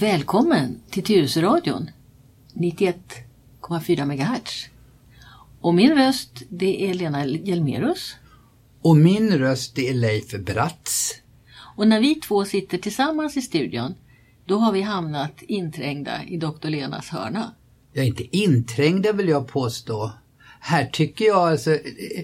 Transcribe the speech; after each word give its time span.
Välkommen 0.00 0.80
till 0.90 1.02
Tyresöradion 1.02 1.90
91,4 2.54 4.04
MHz. 4.04 4.66
Och 5.60 5.74
min 5.74 5.94
röst 5.94 6.42
det 6.48 6.90
är 6.90 6.94
Lena 6.94 7.26
Hjelmerus. 7.26 8.16
Och 8.82 8.96
min 8.96 9.38
röst 9.38 9.74
det 9.74 9.88
är 9.88 9.94
Leif 9.94 10.30
Bratz. 10.32 11.14
Och 11.76 11.88
när 11.88 12.00
vi 12.00 12.14
två 12.14 12.44
sitter 12.44 12.78
tillsammans 12.78 13.36
i 13.36 13.42
studion 13.42 13.94
då 14.46 14.58
har 14.58 14.72
vi 14.72 14.82
hamnat 14.82 15.42
inträngda 15.42 16.24
i 16.24 16.36
doktor 16.36 16.68
Lenas 16.68 17.08
hörna. 17.08 17.54
Ja, 17.92 18.02
inte 18.02 18.36
inträngda 18.36 19.12
vill 19.12 19.28
jag 19.28 19.48
påstå. 19.48 20.12
Här 20.60 20.86
tycker 20.86 21.24
jag 21.24 21.48
alltså, 21.48 21.78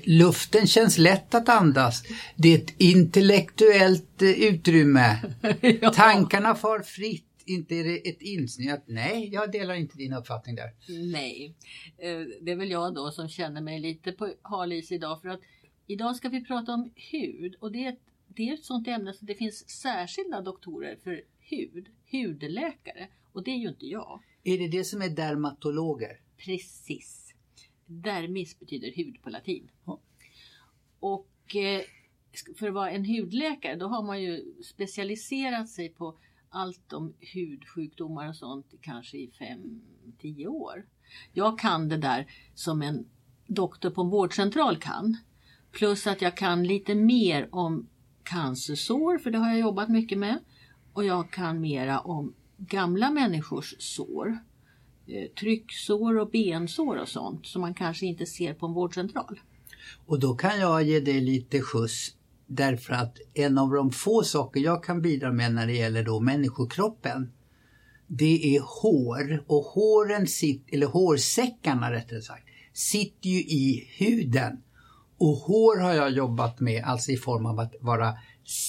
luften 0.04 0.66
känns 0.66 0.98
lätt 0.98 1.34
att 1.34 1.48
andas. 1.48 2.02
Det 2.36 2.54
är 2.54 2.58
ett 2.58 2.74
intellektuellt 2.78 4.22
eh, 4.22 4.30
utrymme. 4.30 5.18
ja. 5.80 5.92
Tankarna 5.92 6.54
far 6.54 6.80
fritt. 6.80 7.30
Inte 7.46 7.74
är 7.74 7.84
det 7.84 8.08
ett 8.08 8.22
insnöat, 8.22 8.82
nej 8.86 9.28
jag 9.32 9.52
delar 9.52 9.74
inte 9.74 9.98
din 9.98 10.12
uppfattning 10.12 10.54
där. 10.54 10.74
Nej, 11.12 11.54
eh, 11.98 12.20
det 12.40 12.52
är 12.52 12.56
väl 12.56 12.70
jag 12.70 12.94
då 12.94 13.10
som 13.10 13.28
känner 13.28 13.60
mig 13.60 13.80
lite 13.80 14.12
på 14.12 14.32
hal 14.42 14.72
is 14.72 14.92
idag 14.92 15.22
för 15.22 15.28
att 15.28 15.40
idag 15.86 16.16
ska 16.16 16.28
vi 16.28 16.44
prata 16.44 16.72
om 16.72 16.92
hud 17.12 17.54
och 17.60 17.72
det 17.72 17.84
är, 17.84 17.88
ett, 17.88 18.00
det 18.28 18.48
är 18.48 18.54
ett 18.54 18.64
sånt 18.64 18.88
ämne 18.88 19.14
så 19.14 19.24
det 19.24 19.34
finns 19.34 19.68
särskilda 19.68 20.40
doktorer 20.40 20.96
för 21.04 21.22
hud, 21.38 21.86
hudläkare 22.10 23.08
och 23.32 23.44
det 23.44 23.50
är 23.50 23.58
ju 23.58 23.68
inte 23.68 23.86
jag. 23.86 24.22
Är 24.44 24.58
det 24.58 24.68
det 24.68 24.84
som 24.84 25.02
är 25.02 25.08
dermatologer? 25.08 26.20
Precis. 26.36 27.34
Dermis 27.86 28.58
betyder 28.58 28.92
hud 28.92 29.22
på 29.22 29.30
latin. 29.30 29.70
Och 31.00 31.56
eh, 31.56 31.82
för 32.58 32.68
att 32.68 32.74
vara 32.74 32.90
en 32.90 33.04
hudläkare 33.04 33.76
då 33.76 33.86
har 33.86 34.02
man 34.02 34.22
ju 34.22 34.54
specialiserat 34.62 35.68
sig 35.68 35.88
på 35.88 36.18
allt 36.54 36.92
om 36.92 37.14
hudsjukdomar 37.34 38.28
och 38.28 38.36
sånt 38.36 38.66
kanske 38.80 39.16
i 39.16 39.30
5-10 40.20 40.46
år. 40.46 40.86
Jag 41.32 41.58
kan 41.58 41.88
det 41.88 41.96
där 41.96 42.26
som 42.54 42.82
en 42.82 43.06
doktor 43.46 43.90
på 43.90 44.02
en 44.02 44.08
vårdcentral 44.08 44.76
kan. 44.76 45.16
Plus 45.72 46.06
att 46.06 46.22
jag 46.22 46.36
kan 46.36 46.64
lite 46.64 46.94
mer 46.94 47.48
om 47.52 47.88
cancersår, 48.22 49.18
för 49.18 49.30
det 49.30 49.38
har 49.38 49.48
jag 49.48 49.58
jobbat 49.58 49.88
mycket 49.88 50.18
med. 50.18 50.38
Och 50.92 51.04
jag 51.04 51.30
kan 51.30 51.60
mera 51.60 52.00
om 52.00 52.34
gamla 52.56 53.10
människors 53.10 53.74
sår. 53.78 54.38
Eh, 55.06 55.30
trycksår 55.40 56.18
och 56.18 56.30
bensår 56.30 56.96
och 56.96 57.08
sånt 57.08 57.46
som 57.46 57.60
man 57.60 57.74
kanske 57.74 58.06
inte 58.06 58.26
ser 58.26 58.54
på 58.54 58.66
en 58.66 58.72
vårdcentral. 58.72 59.40
Och 60.06 60.20
då 60.20 60.34
kan 60.34 60.60
jag 60.60 60.82
ge 60.82 61.00
dig 61.00 61.20
lite 61.20 61.60
skjuts 61.60 62.14
därför 62.46 62.94
att 62.94 63.18
en 63.34 63.58
av 63.58 63.70
de 63.70 63.90
få 63.90 64.22
saker 64.22 64.60
jag 64.60 64.84
kan 64.84 65.02
bidra 65.02 65.32
med 65.32 65.54
när 65.54 65.66
det 65.66 65.72
gäller 65.72 66.02
då 66.02 66.20
människokroppen 66.20 67.32
det 68.06 68.56
är 68.56 68.60
hår 68.60 69.44
och 69.46 69.64
håren 69.64 70.26
sitter, 70.26 70.74
eller 70.74 70.86
hårsäckarna 70.86 71.92
rättare 71.92 72.22
sagt, 72.22 72.44
sitter 72.72 73.28
ju 73.28 73.38
i 73.38 73.88
huden. 73.98 74.62
Och 75.18 75.36
hår 75.36 75.80
har 75.80 75.92
jag 75.92 76.10
jobbat 76.10 76.60
med, 76.60 76.84
alltså 76.84 77.12
i 77.12 77.16
form 77.16 77.46
av 77.46 77.60
att 77.60 77.74
vara 77.80 78.14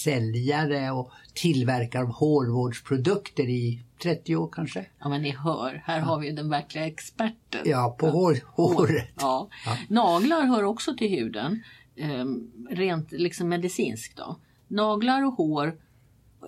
säljare 0.04 0.92
och 0.92 1.12
tillverkare 1.34 2.04
av 2.04 2.10
hårvårdsprodukter 2.10 3.50
i 3.50 3.84
30 4.04 4.36
år 4.36 4.50
kanske. 4.52 4.86
Ja 5.00 5.10
men 5.10 5.22
ni 5.22 5.30
hör, 5.30 5.84
här 5.86 6.00
ja. 6.00 6.06
har 6.06 6.20
vi 6.20 6.32
den 6.32 6.50
verkliga 6.50 6.88
experten. 6.88 7.62
Ja, 7.66 7.96
på 8.00 8.08
hår, 8.08 8.38
håret. 8.46 9.14
Ja. 9.20 9.50
ja. 9.66 9.78
Naglar 9.90 10.46
hör 10.46 10.64
också 10.64 10.96
till 10.98 11.10
huden, 11.10 11.64
eh, 11.96 12.26
rent 12.70 13.12
liksom 13.12 13.50
medicinskt 13.50 14.18
då. 14.18 14.40
Naglar 14.68 15.26
och 15.26 15.34
hår, 15.34 15.80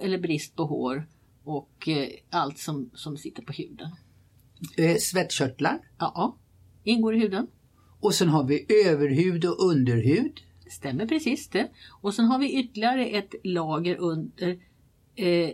eller 0.02 0.18
brist 0.18 0.56
på 0.56 0.64
hår 0.64 1.08
och 1.44 1.88
eh, 1.88 2.10
allt 2.30 2.58
som, 2.58 2.90
som 2.94 3.18
sitter 3.18 3.44
på 3.44 3.54
huden. 3.54 3.90
Eh, 4.78 4.98
svettkörtlar? 4.98 5.80
Ja, 5.98 6.38
ingår 6.84 7.16
i 7.16 7.20
huden. 7.20 7.48
Och 8.00 8.14
sen 8.14 8.30
har 8.30 8.44
vi 8.44 8.66
överhud 8.86 9.46
och 9.46 9.70
underhud. 9.70 10.40
Stämmer 10.70 11.08
precis 11.08 11.50
det. 11.50 11.72
Och 12.02 12.14
sen 12.14 12.26
har 12.26 12.40
vi 12.40 12.60
ytterligare 12.60 13.06
ett 13.06 13.36
lager 13.44 13.96
under 13.96 14.60
eh, 15.16 15.50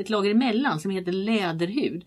ett 0.00 0.10
lager 0.10 0.30
emellan 0.30 0.80
som 0.80 0.90
heter 0.90 1.12
läderhud. 1.12 2.04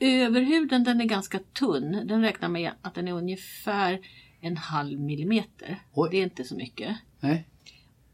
Överhuden 0.00 0.84
den 0.84 1.00
är 1.00 1.04
ganska 1.04 1.38
tunn. 1.38 2.06
Den 2.06 2.22
räknar 2.22 2.48
med 2.48 2.72
att 2.82 2.94
den 2.94 3.08
är 3.08 3.12
ungefär 3.12 4.00
en 4.40 4.56
halv 4.56 5.00
millimeter. 5.00 5.82
Oj. 5.92 6.08
Det 6.10 6.16
är 6.16 6.22
inte 6.22 6.44
så 6.44 6.56
mycket. 6.56 6.96
Nej. 7.20 7.48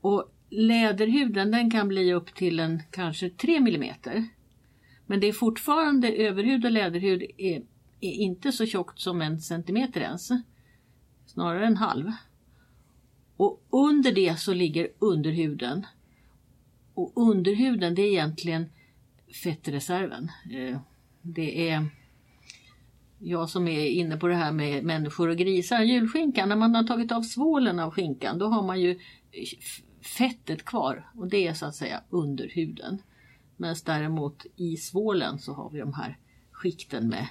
Och 0.01 0.33
läderhuden 0.51 1.51
den 1.51 1.71
kan 1.71 1.89
bli 1.89 2.13
upp 2.13 2.35
till 2.35 2.61
en 2.61 2.83
kanske 2.91 3.31
tre 3.31 3.61
millimeter. 3.61 4.29
Men 5.07 5.21
det 5.21 5.27
är 5.27 5.33
fortfarande 5.33 6.13
överhud 6.13 6.65
och 6.65 6.71
läderhud 6.71 7.23
är, 7.39 7.63
är 8.01 8.13
inte 8.13 8.53
så 8.53 8.67
tjockt 8.67 9.01
som 9.01 9.23
en 9.23 9.41
centimeter 9.41 10.01
ens. 10.01 10.29
Snarare 11.27 11.67
en 11.67 11.77
halv. 11.77 12.13
Och 13.37 13.63
under 13.71 14.13
det 14.13 14.41
så 14.41 14.55
ligger 14.55 14.89
underhuden. 14.99 15.87
Och 16.95 17.13
underhuden 17.15 17.95
det 17.95 18.03
är 18.03 18.13
egentligen 18.13 18.67
fettreserven. 19.43 20.31
Eh, 20.53 20.81
det 21.23 21.71
är 21.71 21.87
jag 23.19 23.51
som 23.51 23.69
är 23.69 23.87
inne 23.87 24.17
på 24.17 24.27
det 24.29 24.35
här 24.35 24.53
med 24.53 24.85
människor 24.85 25.29
och 25.29 25.37
grisar. 25.37 25.81
Julskinkan, 25.81 26.49
när 26.49 26.57
man 26.57 26.75
har 26.75 26.85
tagit 26.85 27.13
av 27.13 27.23
svålen 27.23 27.79
av 27.79 27.91
skinkan 27.91 28.39
då 28.39 28.47
har 28.47 28.63
man 28.63 28.81
ju 28.81 28.99
fettet 30.19 30.65
kvar 30.65 31.11
och 31.15 31.29
det 31.29 31.47
är 31.47 31.55
så 31.55 31.67
att 31.67 31.75
säga 31.75 32.03
under 32.11 32.49
huden. 32.49 33.03
Medan 33.57 33.77
däremot 33.85 34.47
i 34.57 34.77
svålen 34.77 35.39
så 35.39 35.53
har 35.53 35.71
vi 35.71 35.79
de 35.79 35.95
här 35.95 36.19
skikten 36.53 37.09
med 37.09 37.27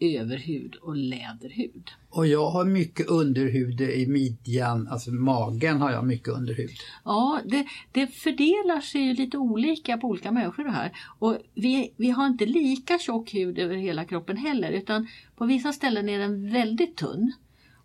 överhud 0.00 0.74
och 0.74 0.96
läderhud. 0.96 1.90
Och 2.10 2.26
jag 2.26 2.50
har 2.50 2.64
mycket 2.64 3.06
underhud 3.06 3.80
i 3.80 4.06
midjan, 4.06 4.88
alltså 4.88 5.10
magen 5.10 5.80
har 5.80 5.90
jag 5.90 6.06
mycket 6.06 6.28
underhud. 6.28 6.70
Ja, 7.04 7.40
det, 7.44 7.66
det 7.92 8.06
fördelar 8.06 8.80
sig 8.80 9.14
lite 9.14 9.38
olika 9.38 9.98
på 9.98 10.06
olika 10.06 10.32
människor 10.32 10.64
det 10.64 10.70
här. 10.70 10.92
Och 11.18 11.38
vi, 11.54 11.92
vi 11.96 12.10
har 12.10 12.26
inte 12.26 12.46
lika 12.46 12.98
tjock 12.98 13.34
hud 13.34 13.58
över 13.58 13.76
hela 13.76 14.04
kroppen 14.04 14.36
heller 14.36 14.72
utan 14.72 15.08
på 15.36 15.46
vissa 15.46 15.72
ställen 15.72 16.08
är 16.08 16.18
den 16.18 16.52
väldigt 16.52 16.96
tunn. 16.96 17.32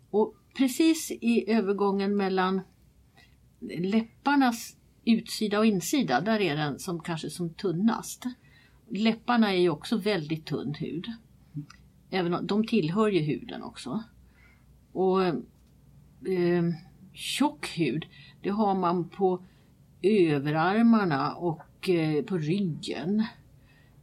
Och 0.09 0.35
precis 0.57 1.11
i 1.11 1.51
övergången 1.51 2.17
mellan 2.17 2.61
läpparnas 3.79 4.75
utsida 5.05 5.59
och 5.59 5.65
insida, 5.65 6.21
där 6.21 6.39
är 6.39 6.55
den 6.55 6.79
som 6.79 6.99
kanske 6.99 7.29
som 7.29 7.53
tunnast. 7.53 8.23
Läpparna 8.89 9.53
är 9.53 9.57
ju 9.57 9.69
också 9.69 9.97
väldigt 9.97 10.45
tunn 10.45 10.73
hud. 10.73 11.07
Även 12.09 12.33
om, 12.33 12.47
de 12.47 12.67
tillhör 12.67 13.07
ju 13.07 13.19
huden 13.19 13.63
också. 13.63 14.03
Och 14.91 15.23
eh, 15.23 16.63
Tjock 17.13 17.77
hud, 17.77 18.05
det 18.41 18.49
har 18.49 18.75
man 18.75 19.09
på 19.09 19.43
överarmarna 20.01 21.35
och 21.35 21.89
eh, 21.89 22.23
på 22.23 22.37
ryggen. 22.37 23.25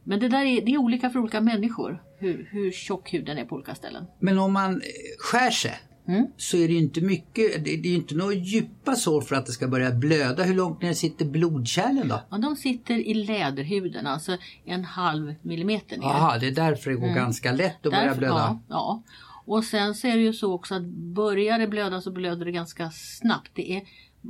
Men 0.03 0.19
det 0.19 0.27
där 0.27 0.45
är, 0.45 0.61
det 0.61 0.71
är 0.73 0.77
olika 0.77 1.09
för 1.09 1.19
olika 1.19 1.41
människor, 1.41 2.03
hur, 2.17 2.47
hur 2.51 2.71
tjock 2.71 3.13
huden 3.13 3.37
är 3.37 3.45
på 3.45 3.55
olika 3.55 3.75
ställen. 3.75 4.05
Men 4.19 4.39
om 4.39 4.53
man 4.53 4.73
eh, 4.73 4.79
skär 5.19 5.51
sig 5.51 5.73
mm. 6.07 6.27
så 6.37 6.57
är 6.57 6.67
det 6.67 6.73
inte 6.73 7.01
mycket, 7.01 7.65
det, 7.65 7.71
är 7.71 7.95
inte 7.95 8.15
några 8.15 8.33
djupa 8.33 8.95
sår 8.95 9.21
för 9.21 9.35
att 9.35 9.45
det 9.45 9.51
ska 9.51 9.67
börja 9.67 9.91
blöda. 9.91 10.43
Hur 10.43 10.55
långt 10.55 10.81
ner 10.81 10.93
sitter 10.93 11.25
blodkärlen 11.25 12.07
då? 12.07 12.21
Ja, 12.29 12.37
de 12.37 12.55
sitter 12.55 12.93
i 12.95 13.13
läderhuden, 13.13 14.07
alltså 14.07 14.37
en 14.65 14.83
halv 14.83 15.35
millimeter 15.41 15.97
ner. 15.97 16.07
Jaha, 16.07 16.37
det 16.37 16.47
är 16.47 16.51
därför 16.51 16.89
det 16.89 16.95
går 16.95 17.07
mm. 17.07 17.15
ganska 17.15 17.51
lätt 17.51 17.85
att 17.85 17.91
därför, 17.91 17.97
börja 17.97 18.15
blöda. 18.15 18.35
Ja, 18.35 18.61
ja. 18.69 19.03
Och 19.45 19.63
sen 19.63 19.95
så 19.95 20.07
är 20.07 20.15
det 20.15 20.23
ju 20.23 20.33
så 20.33 20.53
också 20.53 20.75
att 20.75 20.85
börjar 20.85 21.59
det 21.59 21.67
blöda 21.67 22.01
så 22.01 22.11
blöder 22.11 22.45
det 22.45 22.51
ganska 22.51 22.89
snabbt. 22.91 23.51
Det 23.53 23.75
är 23.75 23.81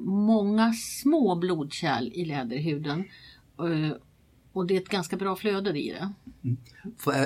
många 0.06 0.74
små 0.74 1.36
blodkärl 1.36 2.08
i 2.14 2.26
läderhuden. 2.26 3.04
Och 4.58 4.68
det 4.68 4.76
är 4.76 4.82
ett 4.82 4.90
ganska 4.90 5.18
bra 5.18 5.36
flöde 5.36 5.80
i 5.80 5.90
det. 5.92 6.14
Mm. 6.44 6.58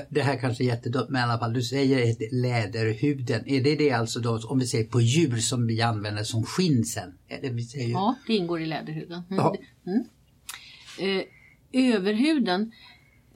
Det 0.09 0.21
här 0.21 0.39
kanske 0.39 0.63
är 0.63 0.65
jättedumt 0.65 1.09
men 1.09 1.21
i 1.21 1.23
alla 1.23 1.39
fall, 1.39 1.53
du 1.53 1.61
säger 1.61 2.15
läderhuden. 2.41 3.47
Är 3.47 3.63
det 3.63 3.75
det 3.75 3.91
alltså 3.91 4.19
då 4.19 4.39
om 4.47 4.59
vi 4.59 4.67
ser 4.67 4.83
på 4.83 5.01
djur 5.01 5.37
som 5.37 5.67
vi 5.67 5.81
använder 5.81 6.23
som 6.23 6.43
skinn 6.43 6.85
sen? 6.85 7.13
Det 7.41 7.49
vi 7.49 7.63
säger... 7.63 7.89
Ja, 7.89 8.15
det 8.27 8.33
ingår 8.33 8.61
i 8.61 8.65
läderhuden. 8.65 9.23
Mm. 9.29 9.45
Mm. 9.85 10.03
Eh, 10.99 11.25
överhuden, 11.95 12.71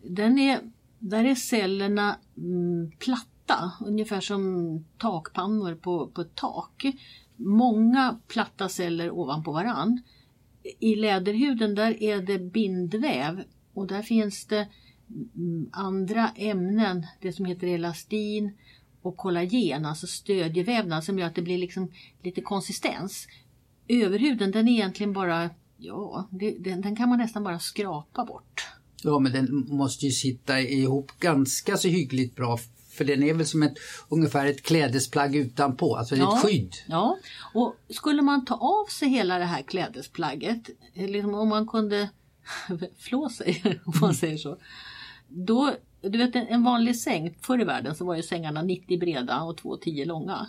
den 0.04 0.40
är, 0.40 0.60
där 1.00 1.24
är 1.24 1.36
cellerna 1.36 2.20
mm, 2.38 2.92
platta, 3.00 3.72
ungefär 3.86 4.22
som 4.22 4.86
takpannor 4.98 5.76
på, 5.76 6.08
på 6.08 6.22
ett 6.22 6.36
tak. 6.36 6.86
Många 7.36 8.20
platta 8.28 8.70
celler 8.70 9.12
ovanpå 9.12 9.52
varann. 9.52 10.02
I 10.80 10.96
läderhuden 10.96 11.76
där 11.76 12.04
är 12.04 12.22
det 12.22 12.40
bindväv 12.40 13.44
och 13.76 13.88
där 13.88 14.02
finns 14.02 14.46
det 14.46 14.68
mm, 15.36 15.70
andra 15.72 16.30
ämnen, 16.36 17.06
det 17.22 17.34
som 17.34 17.46
heter 17.46 17.68
elastin 17.68 18.58
och 19.02 19.18
kollagen, 19.18 19.86
alltså 19.86 20.08
stödjevävnad 20.08 21.04
som 21.04 21.20
gör 21.20 21.28
att 21.28 21.36
det 21.36 21.42
blir 21.42 21.58
liksom 21.58 21.92
lite 22.24 22.42
konsistens. 22.42 23.28
Överhuden 23.88 24.52
den 24.52 24.68
är 24.68 24.72
egentligen 24.72 25.14
bara, 25.14 25.50
ja, 25.78 26.28
det, 26.32 26.52
den, 26.52 26.82
den, 26.82 26.96
kan 26.96 27.10
man 27.10 27.18
nästan 27.18 27.44
bara 27.44 27.60
skrapa 27.60 28.26
bort. 28.26 28.68
Ja, 29.04 29.20
men 29.20 29.32
den 29.32 29.66
måste 29.70 30.06
ju 30.06 30.12
sitta 30.12 30.60
ihop 30.60 31.12
ganska 31.20 31.78
så 31.78 31.88
hyggligt 31.88 32.36
bra 32.36 32.60
för 32.96 33.06
den 33.06 33.24
är 33.24 33.34
väl 33.34 33.46
som 33.46 33.64
ett, 33.64 33.74
ungefär 34.10 34.46
ett 34.46 34.62
klädesplagg 34.62 35.36
utanpå, 35.36 35.96
alltså 35.96 36.16
Ja. 36.16 36.38
ett 36.38 36.44
skydd. 36.44 36.74
Ja, 36.88 37.18
och 37.54 37.76
skulle 37.90 38.22
man 38.22 38.46
ta 38.46 38.56
av 38.56 38.86
sig 38.86 39.10
hela 39.10 39.38
det 39.38 39.46
här 39.46 39.62
klädesplagget, 39.62 40.70
liksom 40.94 41.34
om 41.34 41.50
man 41.50 41.68
kunde 41.68 42.10
flå 42.98 43.30
sig, 43.30 43.80
om 43.86 43.94
man 44.02 44.14
säger 44.14 44.38
så. 44.38 44.58
Då, 45.28 45.74
du 46.02 46.18
vet 46.18 46.36
en 46.36 46.64
vanlig 46.64 46.96
säng, 46.96 47.36
förr 47.42 47.62
i 47.62 47.64
världen 47.64 47.96
så 47.96 48.06
var 48.06 48.16
ju 48.16 48.24
sängarna 48.24 48.62
90 48.62 49.00
breda 49.00 49.42
och 49.42 49.60
2,10 49.60 50.06
långa. 50.06 50.48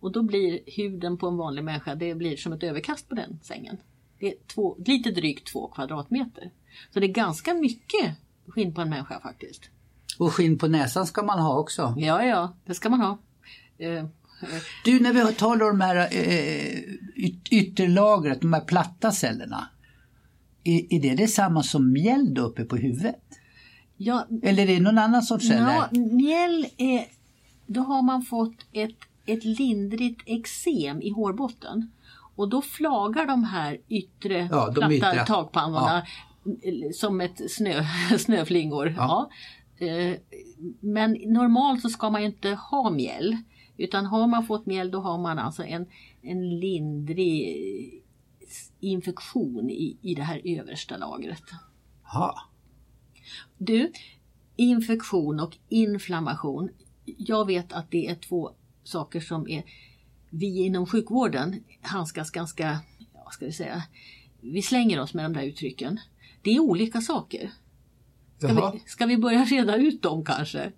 Och 0.00 0.12
då 0.12 0.22
blir 0.22 0.60
huden 0.66 1.18
på 1.18 1.28
en 1.28 1.36
vanlig 1.36 1.64
människa, 1.64 1.94
det 1.94 2.14
blir 2.14 2.36
som 2.36 2.52
ett 2.52 2.62
överkast 2.62 3.08
på 3.08 3.14
den 3.14 3.38
sängen. 3.42 3.76
Det 4.18 4.26
är 4.28 4.34
två, 4.54 4.76
lite 4.86 5.10
drygt 5.10 5.52
två 5.52 5.68
kvadratmeter. 5.68 6.50
Så 6.92 7.00
det 7.00 7.06
är 7.06 7.12
ganska 7.12 7.54
mycket 7.54 8.14
skinn 8.48 8.74
på 8.74 8.80
en 8.80 8.90
människa 8.90 9.20
faktiskt. 9.20 9.70
Och 10.18 10.32
skinn 10.34 10.58
på 10.58 10.68
näsan 10.68 11.06
ska 11.06 11.22
man 11.22 11.38
ha 11.38 11.58
också. 11.58 11.94
Ja, 11.96 12.24
ja, 12.24 12.56
det 12.64 12.74
ska 12.74 12.88
man 12.90 13.00
ha. 13.00 13.18
Eh, 13.78 14.04
Du, 14.84 15.00
när 15.00 15.12
vi 15.12 15.34
talar 15.34 15.70
om 15.70 15.78
de 15.78 15.84
här 15.84 15.96
eh, 15.96 16.80
yt- 17.16 17.48
ytterlagret, 17.50 18.40
de 18.40 18.52
här 18.52 18.60
platta 18.60 19.12
cellerna. 19.12 19.68
Är, 20.66 20.94
är 20.94 21.00
det 21.00 21.14
detsamma 21.14 21.62
som 21.62 21.92
mjäll 21.92 22.34
då 22.34 22.42
uppe 22.42 22.64
på 22.64 22.76
huvudet? 22.76 23.16
ja, 23.96 24.26
Eller 24.42 24.62
är 24.62 24.66
det 24.66 24.80
någon 24.80 24.98
annan 24.98 25.22
sorts 25.22 25.48
celler? 25.48 25.60
Ja, 25.72 25.88
mjäll 26.00 26.66
är, 26.76 27.04
då 27.66 27.80
har 27.80 28.02
man 28.02 28.22
fått 28.22 28.54
ett, 28.72 28.96
ett 29.26 29.44
lindrigt 29.44 30.22
eksem 30.26 31.02
i 31.02 31.10
hårbotten. 31.10 31.90
Och 32.36 32.48
då 32.48 32.62
flagar 32.62 33.26
de 33.26 33.44
här 33.44 33.78
yttre 33.88 34.48
Ja, 34.50 34.66
de 34.66 34.74
platta 34.74 35.14
yttre. 35.14 35.26
takpannorna 35.26 35.98
eh, 36.62 36.90
som 36.94 37.20
ett 37.20 37.50
snö, 37.50 37.84
snöflingor. 38.18 38.94
Ja. 38.96 39.30
Eh, 39.78 40.16
Men 40.80 41.12
normalt 41.12 41.82
så 41.82 41.88
ska 41.88 42.10
man 42.10 42.20
ju 42.20 42.26
inte 42.26 42.48
ha 42.70 42.90
mjäll. 42.90 43.36
Utan 43.76 44.06
har 44.06 44.26
man 44.26 44.46
fått 44.46 44.66
mjäll 44.66 44.90
då 44.90 45.00
har 45.00 45.18
man 45.18 45.38
alltså 45.38 45.64
en, 45.64 45.86
en 46.22 46.58
lindrig 46.60 48.02
infektion 48.80 49.70
i, 49.70 49.96
i 50.02 50.14
det 50.14 50.22
här 50.22 50.40
översta 50.44 50.96
lagret. 50.96 51.42
Ja. 52.12 52.34
Du, 53.58 53.92
infektion 54.56 55.40
och 55.40 55.56
inflammation. 55.68 56.68
Jag 57.04 57.46
vet 57.46 57.72
att 57.72 57.90
det 57.90 58.06
är 58.06 58.14
två 58.14 58.50
saker 58.84 59.20
som 59.20 59.48
är 59.48 59.64
vi 60.30 60.58
inom 60.58 60.86
sjukvården 60.86 61.64
handskas 61.82 62.30
ganska, 62.30 62.78
ja, 63.14 63.22
vad 63.24 63.32
ska 63.32 63.46
vi 63.46 63.52
säga, 63.52 63.82
vi 64.40 64.62
slänger 64.62 65.00
oss 65.00 65.14
med 65.14 65.24
de 65.24 65.32
där 65.32 65.42
uttrycken. 65.42 66.00
Det 66.42 66.50
är 66.50 66.60
olika 66.60 67.00
saker. 67.00 67.50
Ska, 68.38 68.48
Jaha. 68.48 68.72
vi, 68.72 68.82
ska 68.86 69.06
vi 69.06 69.16
börja 69.16 69.44
reda 69.44 69.76
ut 69.76 70.02
dem 70.02 70.24
kanske? 70.24 70.72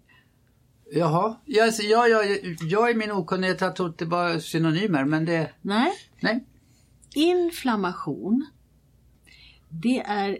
Jaha. 0.92 1.36
Ja, 1.44 1.64
alltså, 1.64 1.82
ja, 1.82 2.06
ja, 2.06 2.22
jag 2.60 2.90
i 2.90 2.94
min 2.94 3.10
okunnighet 3.10 3.60
har 3.60 3.70
trott 3.70 3.98
det 3.98 4.04
var 4.04 4.38
synonymer 4.38 5.04
men 5.04 5.24
det... 5.24 5.50
Nej, 5.62 5.92
Nej 6.20 6.44
inflammation 7.14 8.46
det 9.68 10.00
är 10.00 10.38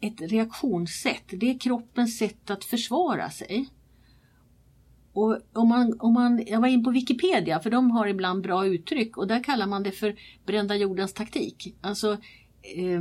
ett 0.00 0.20
reaktionssätt. 0.20 1.24
Det 1.26 1.50
är 1.50 1.58
kroppens 1.58 2.18
sätt 2.18 2.50
att 2.50 2.64
försvara 2.64 3.30
sig. 3.30 3.68
Och 5.12 5.38
om 5.52 5.68
man, 5.68 6.00
om 6.00 6.12
man, 6.12 6.42
jag 6.46 6.60
var 6.60 6.68
in 6.68 6.84
på 6.84 6.90
Wikipedia 6.90 7.60
för 7.60 7.70
de 7.70 7.90
har 7.90 8.06
ibland 8.06 8.42
bra 8.42 8.66
uttryck 8.66 9.16
och 9.16 9.26
där 9.26 9.44
kallar 9.44 9.66
man 9.66 9.82
det 9.82 9.92
för 9.92 10.16
brända 10.46 10.76
jordens 10.76 11.12
taktik. 11.12 11.76
Alltså, 11.80 12.12
eh, 12.76 13.00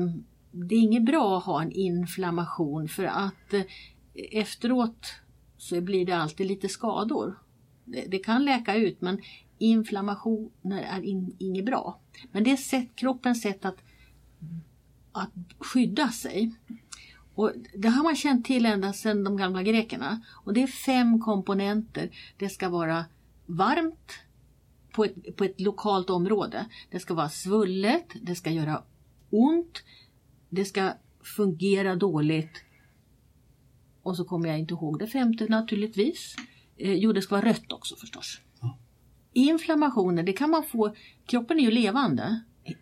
det 0.51 0.75
är 0.75 0.79
inget 0.79 1.05
bra 1.05 1.37
att 1.37 1.43
ha 1.43 1.61
en 1.61 1.71
inflammation 1.71 2.87
för 2.87 3.03
att 3.03 3.53
eh, 3.53 3.61
efteråt 4.13 5.13
så 5.57 5.81
blir 5.81 6.05
det 6.05 6.17
alltid 6.17 6.47
lite 6.47 6.69
skador. 6.69 7.39
Det, 7.85 8.05
det 8.07 8.19
kan 8.19 8.45
läka 8.45 8.75
ut 8.75 9.01
men 9.01 9.21
inflammationer 9.63 10.81
är 10.81 11.01
in, 11.01 11.35
inget 11.39 11.65
bra. 11.65 11.99
Men 12.31 12.43
det 12.43 12.51
är 12.51 12.57
sätt, 12.57 12.95
kroppens 12.95 13.41
sätt 13.41 13.65
att, 13.65 13.77
att 15.11 15.31
skydda 15.59 16.09
sig. 16.09 16.51
Och 17.35 17.51
det 17.75 17.87
har 17.87 18.03
man 18.03 18.15
känt 18.15 18.45
till 18.45 18.65
ända 18.65 18.93
sedan 18.93 19.23
de 19.23 19.37
gamla 19.37 19.63
grekerna. 19.63 20.21
Och 20.29 20.53
det 20.53 20.63
är 20.63 20.67
fem 20.67 21.19
komponenter. 21.19 22.09
Det 22.37 22.49
ska 22.49 22.69
vara 22.69 23.05
varmt 23.45 24.13
på 24.93 25.05
ett, 25.05 25.35
på 25.35 25.43
ett 25.43 25.61
lokalt 25.61 26.09
område. 26.09 26.65
Det 26.89 26.99
ska 26.99 27.13
vara 27.13 27.29
svullet, 27.29 28.07
det 28.21 28.35
ska 28.35 28.49
göra 28.49 28.83
ont, 29.29 29.83
det 30.49 30.65
ska 30.65 30.93
fungera 31.35 31.95
dåligt. 31.95 32.63
Och 34.03 34.17
så 34.17 34.25
kommer 34.25 34.49
jag 34.49 34.59
inte 34.59 34.73
ihåg 34.73 34.99
det 34.99 35.07
femte 35.07 35.45
naturligtvis. 35.45 36.35
Eh, 36.77 36.93
jo, 36.93 37.13
det 37.13 37.21
ska 37.21 37.35
vara 37.35 37.49
rött 37.49 37.71
också 37.71 37.95
förstås. 37.95 38.41
Inflammationer, 39.33 40.23
det 40.23 40.33
kan 40.33 40.49
man 40.49 40.63
få, 40.63 40.95
kroppen 41.25 41.59
är 41.59 41.63
ju 41.63 41.71
levande. 41.71 42.41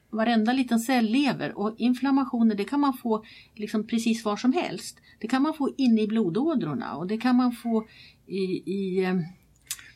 Varenda 0.09 0.53
liten 0.53 0.79
cell 0.79 1.05
lever 1.05 1.57
och 1.57 1.75
inflammationer 1.77 2.55
det 2.55 2.63
kan 2.63 2.79
man 2.79 2.93
få 2.93 3.23
liksom 3.55 3.87
precis 3.87 4.25
var 4.25 4.37
som 4.37 4.53
helst. 4.53 4.97
Det 5.19 5.27
kan 5.27 5.41
man 5.41 5.53
få 5.53 5.73
inne 5.77 6.01
i 6.01 6.07
blodådrorna 6.07 6.95
och 6.95 7.07
det 7.07 7.17
kan 7.17 7.35
man 7.35 7.51
få 7.51 7.87
i, 8.27 8.71
i 8.71 9.03
eh, 9.03 9.15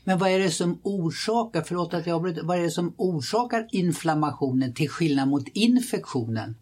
Men 0.03 0.17
vad 0.17 0.29
är 0.29 0.39
det 0.39 0.49
som 0.49 0.79
orsakar, 0.83 1.61
förlåt 1.61 1.93
att 1.93 2.07
jag 2.07 2.15
avbryter, 2.15 2.43
vad 2.43 2.57
är 2.57 2.61
det 2.61 2.71
som 2.71 2.93
orsakar 2.97 3.67
inflammationen 3.71 4.73
till 4.73 4.89
skillnad 4.89 5.27
mot 5.27 5.47
infektionen? 5.47 6.55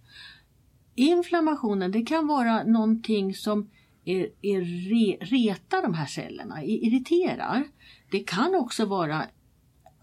Inflammationen 0.95 1.91
det 1.91 2.01
kan 2.01 2.27
vara 2.27 2.63
någonting 2.63 3.33
som 3.33 3.69
är, 4.05 4.27
är 4.41 4.61
re, 4.61 5.17
retar 5.25 5.81
de 5.81 5.93
här 5.93 6.05
cellerna, 6.05 6.63
irriterar. 6.63 7.63
Det 8.11 8.19
kan 8.19 8.55
också 8.55 8.85
vara 8.85 9.25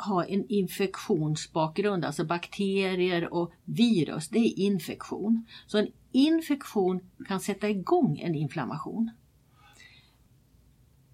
ha 0.07 0.25
en 0.25 0.47
infektionsbakgrund, 0.49 2.05
alltså 2.05 2.25
bakterier 2.25 3.35
och 3.35 3.53
virus, 3.65 4.29
det 4.29 4.39
är 4.39 4.59
infektion. 4.59 5.47
Så 5.67 5.79
en 5.79 5.89
infektion 6.13 7.01
kan 7.29 7.41
sätta 7.41 7.69
igång 7.69 8.19
en 8.19 8.35
inflammation. 8.35 9.11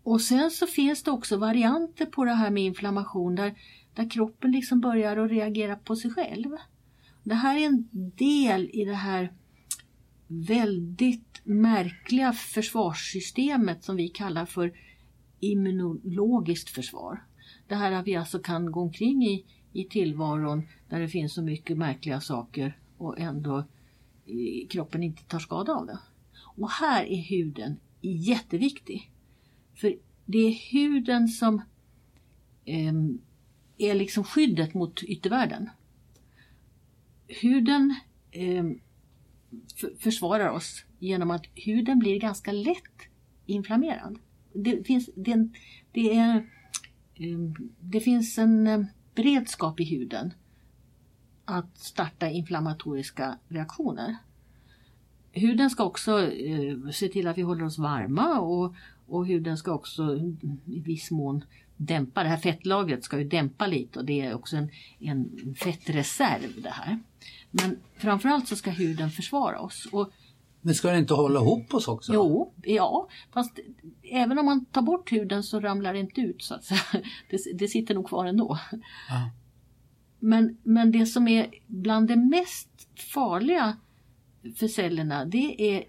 Och 0.03 0.21
sen 0.21 0.51
så 0.51 0.67
finns 0.67 1.03
det 1.03 1.11
också 1.11 1.37
varianter 1.37 2.07
på 2.07 2.25
det 2.25 2.33
här 2.33 2.51
med 2.51 2.63
inflammation 2.63 3.35
där, 3.35 3.55
där 3.95 4.11
kroppen 4.11 4.53
liksom 4.53 4.81
börjar 4.81 5.17
att 5.17 5.31
reagera 5.31 5.77
på 5.77 5.97
sig 5.97 6.11
själv. 6.11 6.51
Det 7.23 7.35
här 7.35 7.57
är 7.57 7.67
en 7.67 7.89
del 8.17 8.71
i 8.73 8.85
det 8.85 8.95
här 8.95 9.33
väldigt 10.27 11.41
märkliga 11.45 12.33
försvarssystemet 12.33 13.85
som 13.85 13.97
vi 13.97 14.09
kallar 14.09 14.47
för 14.47 14.73
immunologiskt 15.41 16.71
försvar. 16.71 17.25
Det 17.69 17.75
här 17.75 17.93
att 17.93 18.07
vi 18.07 18.17
alltså 18.17 18.39
kan 18.39 18.73
gå 18.73 18.81
omkring 18.81 19.25
i, 19.25 19.45
i 19.73 19.85
tillvaron 19.85 20.63
där 20.89 21.01
det 21.01 21.09
finns 21.09 21.35
så 21.35 21.43
mycket 21.43 21.79
märkliga 21.79 22.21
saker 22.21 22.79
och 22.99 23.19
ändå 23.21 23.65
kroppen 24.71 25.03
inte 25.03 25.23
tar 25.25 25.39
skada 25.39 25.73
av 25.73 25.87
det. 25.87 25.99
Och 26.57 26.71
här 26.71 27.05
är 27.05 27.23
huden 27.23 27.77
jätteviktig. 28.01 29.11
För 29.75 29.97
det 30.25 30.39
är 30.39 30.73
huden 30.73 31.29
som 31.29 31.63
eh, 32.65 32.95
är 33.79 33.95
liksom 33.95 34.25
skyddet 34.25 34.75
mot 34.75 35.03
yttervärlden. 35.03 35.71
Huden 37.29 37.95
eh, 38.31 38.65
försvarar 39.99 40.49
oss 40.49 40.85
genom 40.99 41.31
att 41.31 41.47
huden 41.55 41.99
blir 41.99 42.21
ganska 42.21 42.53
lätt 42.53 43.09
inflammerad. 43.47 44.19
Det 44.53 44.87
finns, 44.87 45.11
det, 45.17 45.31
är 45.31 45.35
en- 45.35 45.55
det, 45.93 46.15
är, 46.15 46.51
Ehm, 47.19 47.55
det 47.81 48.01
finns 48.01 48.39
en 48.39 48.67
ehm, 48.67 48.87
beredskap 49.15 49.81
i 49.81 49.85
huden 49.85 50.35
att 51.45 51.79
starta 51.79 52.29
inflammatoriska 52.29 53.39
reaktioner. 53.49 54.17
Huden 55.33 55.71
ska 55.71 55.85
också 55.85 56.33
ehm, 56.33 56.93
se 56.93 57.09
till 57.09 57.29
att 57.29 57.39
vi 57.39 57.43
håller 57.43 57.65
oss 57.65 57.79
varma 57.79 58.41
och, 58.41 58.75
och 59.07 59.27
huden 59.27 59.57
ska 59.57 59.73
också 59.73 60.17
i 60.67 60.81
viss 60.81 61.11
mån 61.11 61.45
dämpa. 61.77 62.23
Det 62.23 62.29
här 62.29 62.37
fettlagret 62.37 63.05
ska 63.05 63.19
ju 63.19 63.29
dämpa 63.29 63.67
lite 63.67 63.99
och 63.99 64.05
det 64.05 64.21
är 64.21 64.35
också 64.35 64.57
en, 64.57 64.71
en 64.99 65.55
fettreserv 65.55 66.63
det 66.63 66.71
här. 66.71 66.99
Men 67.51 67.77
framförallt 67.97 68.49
så 68.49 68.57
ska 68.57 68.71
huden 68.71 69.11
försvara 69.11 69.61
oss. 69.61 69.89
Och 69.93 70.13
men 70.61 70.75
ska 70.75 70.89
den 70.89 70.99
inte 70.99 71.15
hålla 71.15 71.41
ihop 71.41 71.75
oss 71.75 71.89
också? 71.89 72.15
Jo, 72.15 72.55
ja, 72.63 73.09
fast 73.33 73.59
även 74.03 74.39
om 74.39 74.47
man 74.47 74.65
tar 74.65 74.83
bort 74.83 75.13
huden 75.13 75.43
så 75.43 75.61
ramlar 75.61 75.93
det 75.93 75.99
inte 75.99 76.21
ut 76.21 76.43
så 76.43 76.55
att 76.55 76.65
säga. 76.65 76.81
Det, 77.31 77.39
det 77.55 77.69
sitter 77.69 77.95
nog 77.95 78.09
kvar 78.09 78.27
ändå. 78.27 78.59
Ja. 79.09 79.31
Men, 80.19 80.57
men 80.63 80.93
det 80.93 81.07
som 81.07 81.29
är 81.29 81.51
bland 81.67 82.09
det 82.09 82.17
mest 82.17 82.69
farliga 83.15 83.77
för 84.57 84.69
cellerna 84.69 85.25
det 85.25 85.77
är 85.77 85.85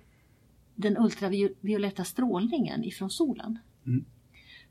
den 0.75 0.97
ultravioletta 0.97 2.03
strålningen 2.03 2.83
ifrån 2.83 3.09
solen. 3.09 3.59
Mm. 3.85 4.05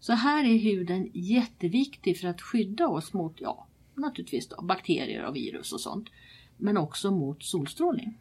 Så 0.01 0.13
här 0.13 0.45
är 0.45 0.59
huden 0.59 1.11
jätteviktig 1.13 2.21
för 2.21 2.29
att 2.29 2.43
skydda 2.43 2.89
oss 2.89 3.13
mot, 3.13 3.37
ja, 3.41 3.67
naturligtvis 3.95 4.49
då, 4.49 4.63
bakterier 4.63 5.25
och 5.25 5.37
virus 5.37 5.73
och 5.73 5.81
sånt. 5.81 6.09
Men 6.57 6.77
också 6.77 7.11
mot 7.11 7.43
solstrålning. 7.43 8.19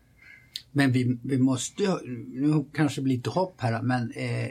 Men 0.71 0.91
vi, 0.91 1.17
vi 1.23 1.37
måste 1.37 1.83
ju, 1.83 1.89
nu 2.27 2.65
kanske 2.73 3.01
blir 3.01 3.15
lite 3.17 3.29
hopp 3.29 3.61
här 3.61 3.81
men 3.81 4.11
eh, 4.11 4.49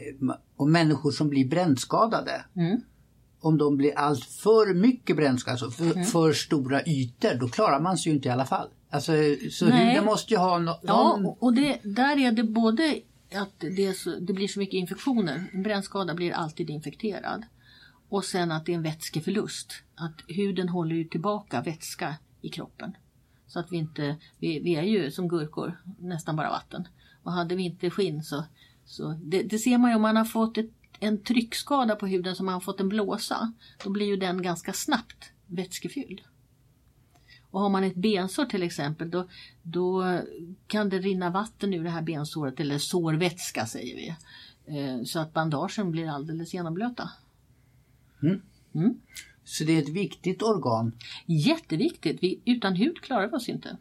om 0.56 0.73
människor 0.73 1.11
som 1.11 1.28
blir 1.28 1.49
brännskadade. 1.49 2.44
Mm. 2.56 2.80
Om 3.40 3.58
de 3.58 3.76
blir 3.76 3.99
allt 3.99 4.25
för 4.25 4.75
mycket 4.75 5.16
brännskadade, 5.16 5.64
alltså 5.64 5.82
för, 5.84 5.92
Mm. 5.92 6.04
för 6.04 6.32
stora 6.32 6.82
ytor, 6.87 7.34
då 7.40 7.49
klarar 7.49 7.80
man 7.80 7.99
sig 7.99 8.11
ju 8.12 8.16
inte 8.16 8.28
i 8.28 8.30
alla 8.32 8.46
fall. 8.46 8.68
Alltså, 8.90 9.12
så 9.50 9.66
huden 9.66 10.04
måste 10.04 10.34
ju 10.34 10.38
ha 10.38 10.58
no, 10.58 10.70
Ja, 10.82 10.96
någon... 11.16 11.26
och- 11.26 11.42
och 11.42 11.54
det, 11.54 11.80
där 11.82 12.18
är 12.18 12.32
det 12.32 12.44
både 12.44 12.99
att 13.34 13.61
det, 13.76 13.96
så, 13.99 14.11
det 14.20 14.32
blir 14.32 14.49
så 14.49 14.58
mycket 14.58 14.75
infektioner. 14.75 15.44
En 15.52 15.62
brännskada 15.62 16.14
blir 16.14 16.32
alltid 16.32 16.70
infekterad. 16.70 17.42
Och 18.08 18.25
sen 18.25 18.52
att 18.52 18.66
det 18.66 18.73
är 18.73 18.76
en 18.76 18.82
vätskeförlust. 18.82 19.73
Att 19.94 20.14
huden 20.28 20.68
håller 20.68 20.96
ju 20.96 21.04
tillbaka 21.04 21.61
vätska 21.62 22.14
i 22.42 22.49
kroppen. 22.49 22.92
Så 23.54 23.61
att 23.61 23.73
vi 23.73 23.76
inte, 23.76 24.16
vi, 24.38 24.61
vi 24.61 24.76
är 24.76 24.82
ju 24.82 25.11
som 25.11 25.28
gurkor, 25.28 25.80
nästan 25.99 26.37
bara 26.37 26.50
vatten. 26.50 26.88
Och 27.23 27.32
hade 27.32 27.54
vi 27.56 27.62
inte 27.62 27.90
skinn 27.90 28.23
så, 28.23 28.44
så 28.84 29.18
det, 29.23 29.42
det 29.42 29.58
ser 29.58 29.78
man 29.78 29.90
ju 29.90 29.96
om 29.96 30.02
man 30.02 30.16
har 30.16 30.25
fått 30.25 30.58
ett, 30.58 30.70
en 31.00 31.23
tryckskada 31.23 31.96
på 31.96 32.06
huden 32.06 32.37
som 32.37 32.46
man 32.46 32.52
har 32.52 32.61
fått 32.61 32.80
en 32.80 32.88
blåsa. 32.88 33.52
Då 33.84 33.90
blir 33.90 34.06
ju 34.06 34.16
den 34.16 34.42
ganska 34.42 34.73
snabbt 34.73 35.32
vätskefylld. 35.46 36.20
Och 37.50 37.61
har 37.61 37.68
man 37.68 37.84
ett 37.84 37.94
bensår 37.94 38.44
till 38.44 38.62
exempel 38.62 39.11
då, 39.11 39.28
då 39.62 40.20
kan 40.66 40.88
det 40.88 40.99
rinna 40.99 41.30
vatten 41.30 41.75
ur 41.75 41.84
det 41.84 41.90
här 41.90 42.02
bensåret 42.02 42.61
eller 42.61 42.78
sårvätska 42.78 43.66
säger 43.66 43.96
vi. 43.96 44.08
Eh, 44.78 45.02
Så 45.04 45.18
att 45.18 45.32
bandagen 45.32 45.90
blir 45.90 46.08
alldeles 46.08 46.54
genomblöta. 46.54 47.11
Så 49.44 49.64
det 49.64 49.72
är 49.72 49.82
ett 49.82 49.88
viktigt 49.88 50.42
organ. 50.42 50.92
Jätteviktigt, 51.26 52.18
vi, 52.22 52.40
utan 52.44 52.76
hud 52.76 53.00
klarar 53.00 53.28
vi 53.28 53.36
oss 53.36 53.48
inte. 53.48 53.76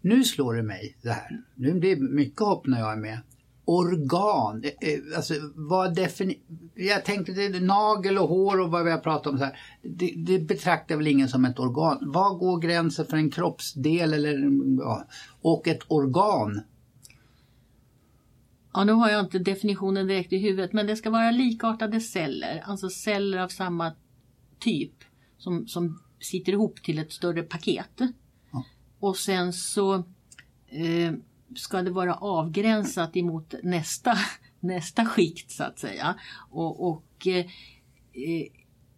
Nu 0.00 0.24
slår 0.24 0.54
det 0.54 0.62
mig 0.62 0.96
det 1.02 1.10
här. 1.10 1.42
Nu 1.54 1.74
blir 1.74 1.96
det 1.96 2.02
mycket 2.02 2.40
hopp 2.40 2.66
när 2.66 2.78
jag 2.80 2.92
är 2.92 2.96
med. 2.96 3.20
Organ, 3.64 4.64
eh, 4.64 4.88
eh, 4.88 5.16
alltså 5.16 5.34
vad 5.54 5.98
defini- 5.98 6.38
Jag 6.74 7.04
tänkte 7.04 7.32
det 7.32 7.60
nagel 7.60 8.18
och 8.18 8.28
hår 8.28 8.60
och 8.60 8.70
vad 8.70 8.84
vi 8.84 8.90
har 8.90 8.98
pratat 8.98 9.26
om 9.26 9.38
så 9.38 9.44
här. 9.44 9.58
Det, 9.82 10.14
det 10.16 10.38
betraktar 10.38 10.96
väl 10.96 11.06
ingen 11.06 11.28
som 11.28 11.44
ett 11.44 11.58
organ. 11.58 11.98
Var 12.00 12.34
går 12.34 12.60
gränsen 12.60 13.06
för 13.06 13.16
en 13.16 13.30
kroppsdel 13.30 14.14
eller 14.14 14.50
ja, 14.78 15.04
och 15.42 15.68
ett 15.68 15.82
organ? 15.88 16.60
Ja, 18.72 18.84
nu 18.84 18.92
har 18.92 19.10
jag 19.10 19.24
inte 19.24 19.38
definitionen 19.38 20.06
direkt 20.06 20.32
i 20.32 20.38
huvudet 20.38 20.72
men 20.72 20.86
det 20.86 20.96
ska 20.96 21.10
vara 21.10 21.30
likartade 21.30 22.00
celler, 22.00 22.62
alltså 22.66 22.88
celler 22.88 23.38
av 23.38 23.48
samma 23.48 23.92
typ 24.58 25.04
som, 25.38 25.66
som 25.66 26.02
sitter 26.20 26.52
ihop 26.52 26.82
till 26.82 26.98
ett 26.98 27.12
större 27.12 27.42
paket. 27.42 28.00
Ja. 28.52 28.64
Och 28.98 29.16
sen 29.16 29.52
så 29.52 29.94
eh, 30.66 31.12
ska 31.56 31.82
det 31.82 31.90
vara 31.90 32.14
avgränsat 32.14 33.16
emot 33.16 33.54
nästa, 33.62 34.14
nästa 34.60 35.06
skikt 35.06 35.50
så 35.50 35.64
att 35.64 35.78
säga. 35.78 36.14
Och, 36.50 36.88
och 36.88 37.26
eh, 37.26 37.46
eh, 38.12 38.46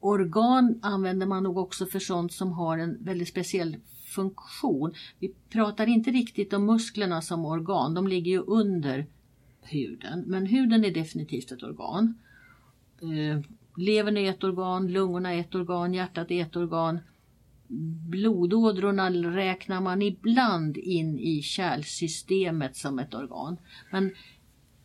organ 0.00 0.78
använder 0.82 1.26
man 1.26 1.42
nog 1.42 1.58
också 1.58 1.86
för 1.86 1.98
sånt 1.98 2.32
som 2.32 2.52
har 2.52 2.78
en 2.78 3.04
väldigt 3.04 3.28
speciell 3.28 3.76
funktion. 4.06 4.94
Vi 5.18 5.34
pratar 5.48 5.86
inte 5.86 6.10
riktigt 6.10 6.52
om 6.52 6.66
musklerna 6.66 7.22
som 7.22 7.44
organ, 7.44 7.94
de 7.94 8.08
ligger 8.08 8.30
ju 8.30 8.38
under 8.38 9.06
huden. 9.62 10.24
Men 10.26 10.46
huden 10.46 10.84
är 10.84 10.90
definitivt 10.90 11.52
ett 11.52 11.62
organ. 11.62 12.14
Eh, 13.02 13.40
levern 13.76 14.16
är 14.16 14.30
ett 14.30 14.44
organ, 14.44 14.92
lungorna 14.92 15.34
är 15.34 15.40
ett 15.40 15.54
organ, 15.54 15.94
hjärtat 15.94 16.30
är 16.30 16.42
ett 16.42 16.56
organ. 16.56 16.98
Blodådrorna 18.08 19.10
räknar 19.10 19.80
man 19.80 20.02
ibland 20.02 20.76
in 20.76 21.18
i 21.18 21.42
kärlsystemet 21.42 22.76
som 22.76 22.98
ett 22.98 23.14
organ. 23.14 23.56
Men 23.90 24.10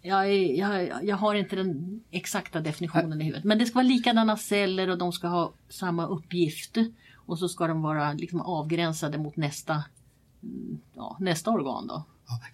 jag, 0.02 0.30
är, 0.30 0.60
jag, 0.60 1.06
jag 1.06 1.16
har 1.16 1.36
inte 1.36 1.56
den 1.56 2.02
exakta 2.12 2.60
definitionen 2.62 3.22
i 3.22 3.24
huvudet. 3.24 3.44
Men 3.44 3.60
det 3.60 3.66
ska 3.66 3.76
vara 3.76 3.88
likadana 3.88 4.38
celler 4.38 4.90
och 4.90 4.98
de 4.98 5.12
ska 5.12 5.28
ha 5.28 5.54
samma 5.70 6.08
uppgift. 6.08 6.78
Och 7.26 7.40
så 7.40 7.48
ska 7.48 7.68
de 7.68 7.82
vara 7.82 8.14
liksom 8.14 8.42
avgränsade 8.42 9.18
mot 9.18 9.36
nästa, 9.36 9.84
mm, 10.44 10.80
ja, 10.94 11.18
nästa 11.20 11.52
organ. 11.52 11.88
Då. 11.88 12.04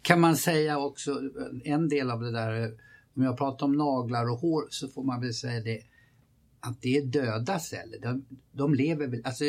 Kan 0.01 0.19
man 0.19 0.35
säga 0.35 0.77
också 0.77 1.19
en 1.63 1.89
del 1.89 2.11
av 2.11 2.21
det 2.21 2.31
där, 2.31 2.71
om 3.15 3.23
jag 3.23 3.37
pratar 3.37 3.65
om 3.65 3.77
naglar 3.77 4.31
och 4.31 4.37
hår 4.37 4.67
så 4.69 4.87
får 4.87 5.03
man 5.03 5.21
väl 5.21 5.33
säga 5.33 5.61
det 5.61 5.81
att 6.61 6.81
det 6.81 6.97
är 6.97 7.01
döda 7.05 7.59
celler. 7.59 7.99
De, 8.01 8.25
de 8.51 8.73
lever 8.73 9.07
väl, 9.07 9.21
alltså 9.25 9.43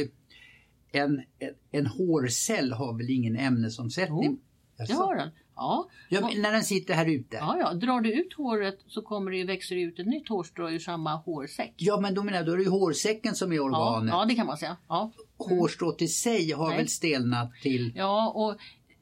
en, 0.92 1.23
en, 1.38 1.54
en 1.71 1.87
hårcell 1.87 2.73
har 2.73 2.99
väl 2.99 3.11
ingen 3.11 3.37
ämnesomsättning? 3.37 4.38
Jo, 4.78 4.85
Det 4.87 4.92
har 4.92 5.16
den. 5.16 5.28
Ja, 5.57 5.88
Ja, 6.09 6.31
när 6.37 6.52
den 6.52 6.62
sitter 6.64 6.95
här 6.95 7.07
ute? 7.11 7.37
ja, 7.37 7.57
ja. 7.61 7.73
Drar 7.75 8.00
du 8.00 8.12
ut 8.12 8.33
håret 8.35 8.78
så 8.87 9.02
kommer 9.02 9.31
det 9.31 9.37
ju, 9.37 9.45
växer 9.47 9.76
ut 9.76 9.99
ett 9.99 10.07
nytt 10.07 10.28
hårstrå 10.28 10.71
ur 10.71 10.78
samma 10.78 11.14
hårsäck. 11.16 11.75
Ja 11.76 12.00
men 12.00 12.14
då 12.14 12.23
menar 12.23 12.38
jag, 12.38 12.47
då 12.47 12.52
är 12.52 12.57
det 12.57 12.62
ju 12.62 12.69
hårsäcken 12.69 13.35
som 13.35 13.52
är 13.52 13.57
Ja, 13.57 13.62
organet. 13.62 14.11
ja, 14.12 14.25
det 14.25 14.35
kan 14.35 14.47
man 14.47 14.57
säga. 14.57 14.76
Ja, 14.88 15.12
Hårstrået 15.37 16.02
i 16.02 16.09
sig 16.09 16.50
har 16.52 16.69
Nej. 16.69 16.76
väl 16.78 16.88
stelnat 16.88 17.50
till... 17.62 17.92
ja 17.97 18.33
och 18.35 18.57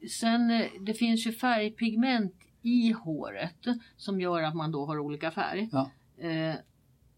sen 0.09 0.51
eh, 0.51 0.65
det 0.81 0.93
finns 0.93 1.27
ju 1.27 1.31
färgpigment 1.31 2.33
i 2.61 2.91
håret 2.91 3.55
som 3.97 4.21
gör 4.21 4.41
att 4.43 4.55
man 4.55 4.71
då 4.71 4.85
har 4.85 4.99
olika 4.99 5.31
färg. 5.31 5.69
Ja. 5.71 5.91
Eh, 6.21 6.55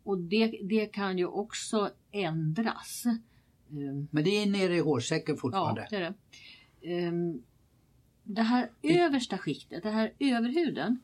och 0.03 0.17
det, 0.17 0.59
det 0.63 0.85
kan 0.85 1.17
ju 1.17 1.25
också 1.25 1.89
ändras. 2.11 3.03
Eh, 3.05 4.05
Men 4.11 4.23
det 4.23 4.29
är 4.29 4.45
nere 4.45 4.75
i 4.75 4.79
hårsäcken 4.79 5.35
Ja, 5.35 5.41
fortfarande. 5.41 5.87
det 5.89 5.95
är 5.95 6.01
det. 6.01 6.13
Ehm, 6.93 7.43
det 8.23 8.41
här 8.41 8.69
översta 8.81 9.37
skiktet, 9.37 9.83
det 9.83 9.89
här 9.89 10.13
överhuden 10.19 10.99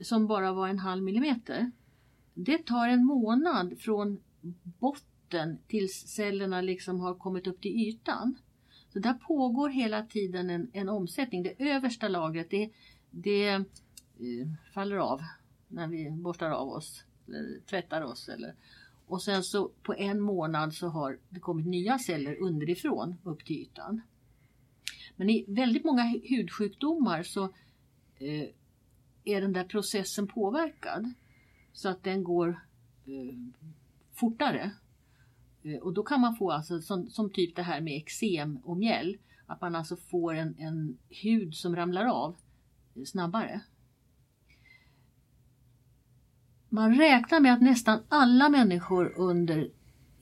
som 0.00 0.26
bara 0.26 0.52
var 0.52 0.68
en 0.68 0.78
halv 0.78 1.02
millimeter. 1.02 1.70
Det 2.34 2.66
tar 2.66 2.88
en 2.88 3.04
månad 3.04 3.74
från 3.80 4.20
botten 4.62 5.58
tills 5.68 5.92
cellerna 6.06 6.60
liksom 6.60 7.00
har 7.00 7.14
kommit 7.14 7.46
upp 7.46 7.60
till 7.60 7.70
ytan. 7.88 8.34
Så 8.92 8.98
där 8.98 9.14
pågår 9.14 9.68
hela 9.68 10.02
tiden 10.06 10.50
en, 10.50 10.70
en 10.72 10.88
omsättning. 10.88 11.42
Det 11.42 11.54
översta 11.70 12.08
lagret 12.08 12.50
det, 12.50 12.70
det 13.10 13.48
eh, 13.48 13.62
faller 14.74 14.96
av 14.96 15.20
när 15.68 15.86
vi 15.88 16.10
borstar 16.10 16.50
av 16.50 16.68
oss 16.68 17.04
eller 17.34 17.60
tvättar 17.60 18.02
oss. 18.02 18.28
Eller, 18.28 18.54
och 19.06 19.22
sen 19.22 19.42
så 19.42 19.70
på 19.82 19.94
en 19.94 20.20
månad 20.20 20.74
så 20.74 20.88
har 20.88 21.18
det 21.28 21.40
kommit 21.40 21.66
nya 21.66 21.98
celler 21.98 22.36
underifrån 22.42 23.14
upp 23.24 23.44
till 23.44 23.56
ytan. 23.56 24.00
Men 25.16 25.30
i 25.30 25.44
väldigt 25.48 25.84
många 25.84 26.02
hudsjukdomar 26.02 27.22
så 27.22 27.44
eh, 28.18 28.48
är 29.24 29.40
den 29.40 29.52
där 29.52 29.64
processen 29.64 30.26
påverkad. 30.26 31.12
Så 31.72 31.88
att 31.88 32.04
den 32.04 32.24
går 32.24 32.48
eh, 33.06 33.38
fortare. 34.12 34.70
Eh, 35.62 35.78
och 35.78 35.92
då 35.92 36.02
kan 36.02 36.20
man 36.20 36.36
få 36.36 36.50
alltså 36.50 36.80
som, 36.80 37.10
som 37.10 37.30
typ 37.30 37.56
det 37.56 37.62
här 37.62 37.80
med 37.80 37.96
eksem 37.96 38.56
och 38.56 38.76
mjäll. 38.76 39.18
Att 39.46 39.60
man 39.60 39.74
alltså 39.74 39.96
får 39.96 40.34
en, 40.34 40.54
en 40.58 40.98
hud 41.08 41.54
som 41.54 41.76
ramlar 41.76 42.04
av 42.04 42.36
eh, 42.94 43.04
snabbare. 43.04 43.60
Man 46.68 46.94
räknar 46.94 47.40
med 47.40 47.52
att 47.52 47.60
nästan 47.60 48.00
alla 48.08 48.48
människor 48.48 49.12
under 49.16 49.70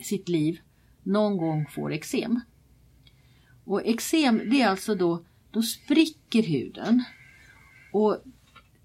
sitt 0.00 0.29
liv 0.29 0.61
någon 1.03 1.37
gång 1.37 1.67
får 1.67 1.93
eksem. 1.93 2.41
Och 3.65 3.87
eksem 3.87 4.38
det 4.50 4.62
är 4.62 4.69
alltså 4.69 4.95
då, 4.95 5.25
då 5.50 5.62
spricker 5.62 6.43
huden. 6.43 7.05
Och 7.93 8.19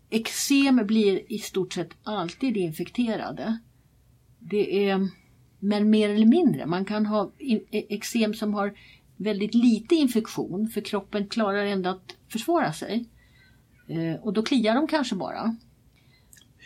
eksem 0.09 0.87
blir 0.87 1.31
i 1.31 1.39
stort 1.39 1.73
sett 1.73 1.89
alltid 2.03 2.57
infekterade. 2.57 3.59
Det 4.39 4.89
är, 4.89 5.09
men 5.59 5.89
mer 5.89 6.09
eller 6.09 6.25
mindre. 6.25 6.65
Man 6.65 6.85
kan 6.85 7.05
ha 7.05 7.31
e, 7.37 7.61
eksem 7.71 8.33
som 8.33 8.53
har 8.53 8.73
väldigt 9.17 9.53
lite 9.53 9.95
infektion 9.95 10.67
för 10.67 10.81
kroppen 10.81 11.27
klarar 11.27 11.65
ändå 11.65 11.89
att 11.89 12.15
försvara 12.29 12.73
sig. 12.73 13.05
Eh, 13.87 14.21
och 14.21 14.33
då 14.33 14.43
kliar 14.43 14.75
de 14.75 14.87
kanske 14.87 15.15
bara. 15.15 15.55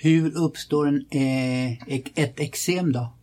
Hur 0.06 0.38
uppstår 0.38 0.88
en, 0.88 1.06
eh, 1.10 1.72
ett 2.16 2.40
eksem 2.40 2.92
då? 2.92 3.14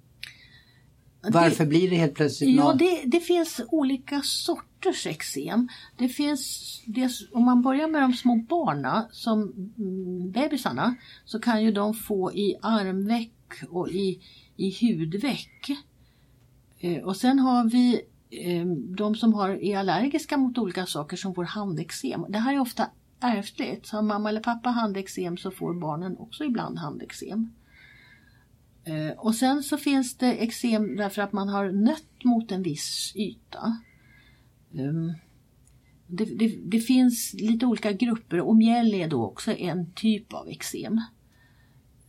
Varför 1.30 1.66
blir 1.66 1.90
det 1.90 1.96
helt 1.96 2.14
plötsligt 2.14 2.56
Ja, 2.56 2.64
något? 2.64 2.78
det, 2.78 3.02
det 3.04 3.20
finns 3.20 3.60
olika 3.68 4.20
sorters 4.24 5.06
eksem. 5.06 5.68
Det 5.96 6.08
finns, 6.08 6.82
det, 6.86 7.10
om 7.32 7.44
man 7.44 7.62
börjar 7.62 7.88
med 7.88 8.02
de 8.02 8.12
små 8.12 8.36
barna, 8.36 9.08
som 9.12 9.42
mm, 9.78 10.30
bebisarna, 10.30 10.94
så 11.24 11.38
kan 11.38 11.64
ju 11.64 11.72
de 11.72 11.94
få 11.94 12.32
i 12.32 12.56
armveck 12.62 13.32
och 13.68 13.88
i, 13.88 14.20
i 14.56 14.76
hudveck. 14.80 15.70
Eh, 16.78 17.02
och 17.02 17.16
sen 17.16 17.38
har 17.38 17.70
vi 17.70 18.00
eh, 18.30 18.66
de 18.96 19.14
som 19.14 19.34
har, 19.34 19.50
är 19.50 19.78
allergiska 19.78 20.36
mot 20.36 20.58
olika 20.58 20.86
saker 20.86 21.16
som 21.16 21.34
får 21.34 21.44
handeksem. 21.44 22.26
Det 22.28 22.38
här 22.38 22.54
är 22.54 22.60
ofta 22.60 22.90
ärftligt. 23.22 23.90
Har 23.90 24.02
mamma 24.02 24.28
eller 24.28 24.40
pappa 24.40 24.70
handeksem 24.70 25.36
så 25.36 25.50
får 25.50 25.74
barnen 25.74 26.16
också 26.16 26.44
ibland 26.44 26.78
handeksem. 26.78 27.52
Eh, 28.84 29.18
och 29.18 29.34
sen 29.34 29.62
så 29.62 29.76
finns 29.76 30.16
det 30.16 30.32
eksem 30.32 30.96
därför 30.96 31.22
att 31.22 31.32
man 31.32 31.48
har 31.48 31.72
nött 31.72 32.24
mot 32.24 32.52
en 32.52 32.62
viss 32.62 33.12
yta. 33.16 33.76
Ehm, 34.74 35.12
det, 36.06 36.24
det, 36.24 36.58
det, 36.64 36.80
finns 36.80 37.34
lite 37.34 37.66
olika 37.66 37.92
grupper 37.92 38.40
och 38.40 38.56
mjäll 38.56 38.94
är 38.94 39.08
då 39.08 39.24
också 39.24 39.52
en 39.52 39.92
typ 39.92 40.32
av 40.32 40.48
eksem. 40.48 41.00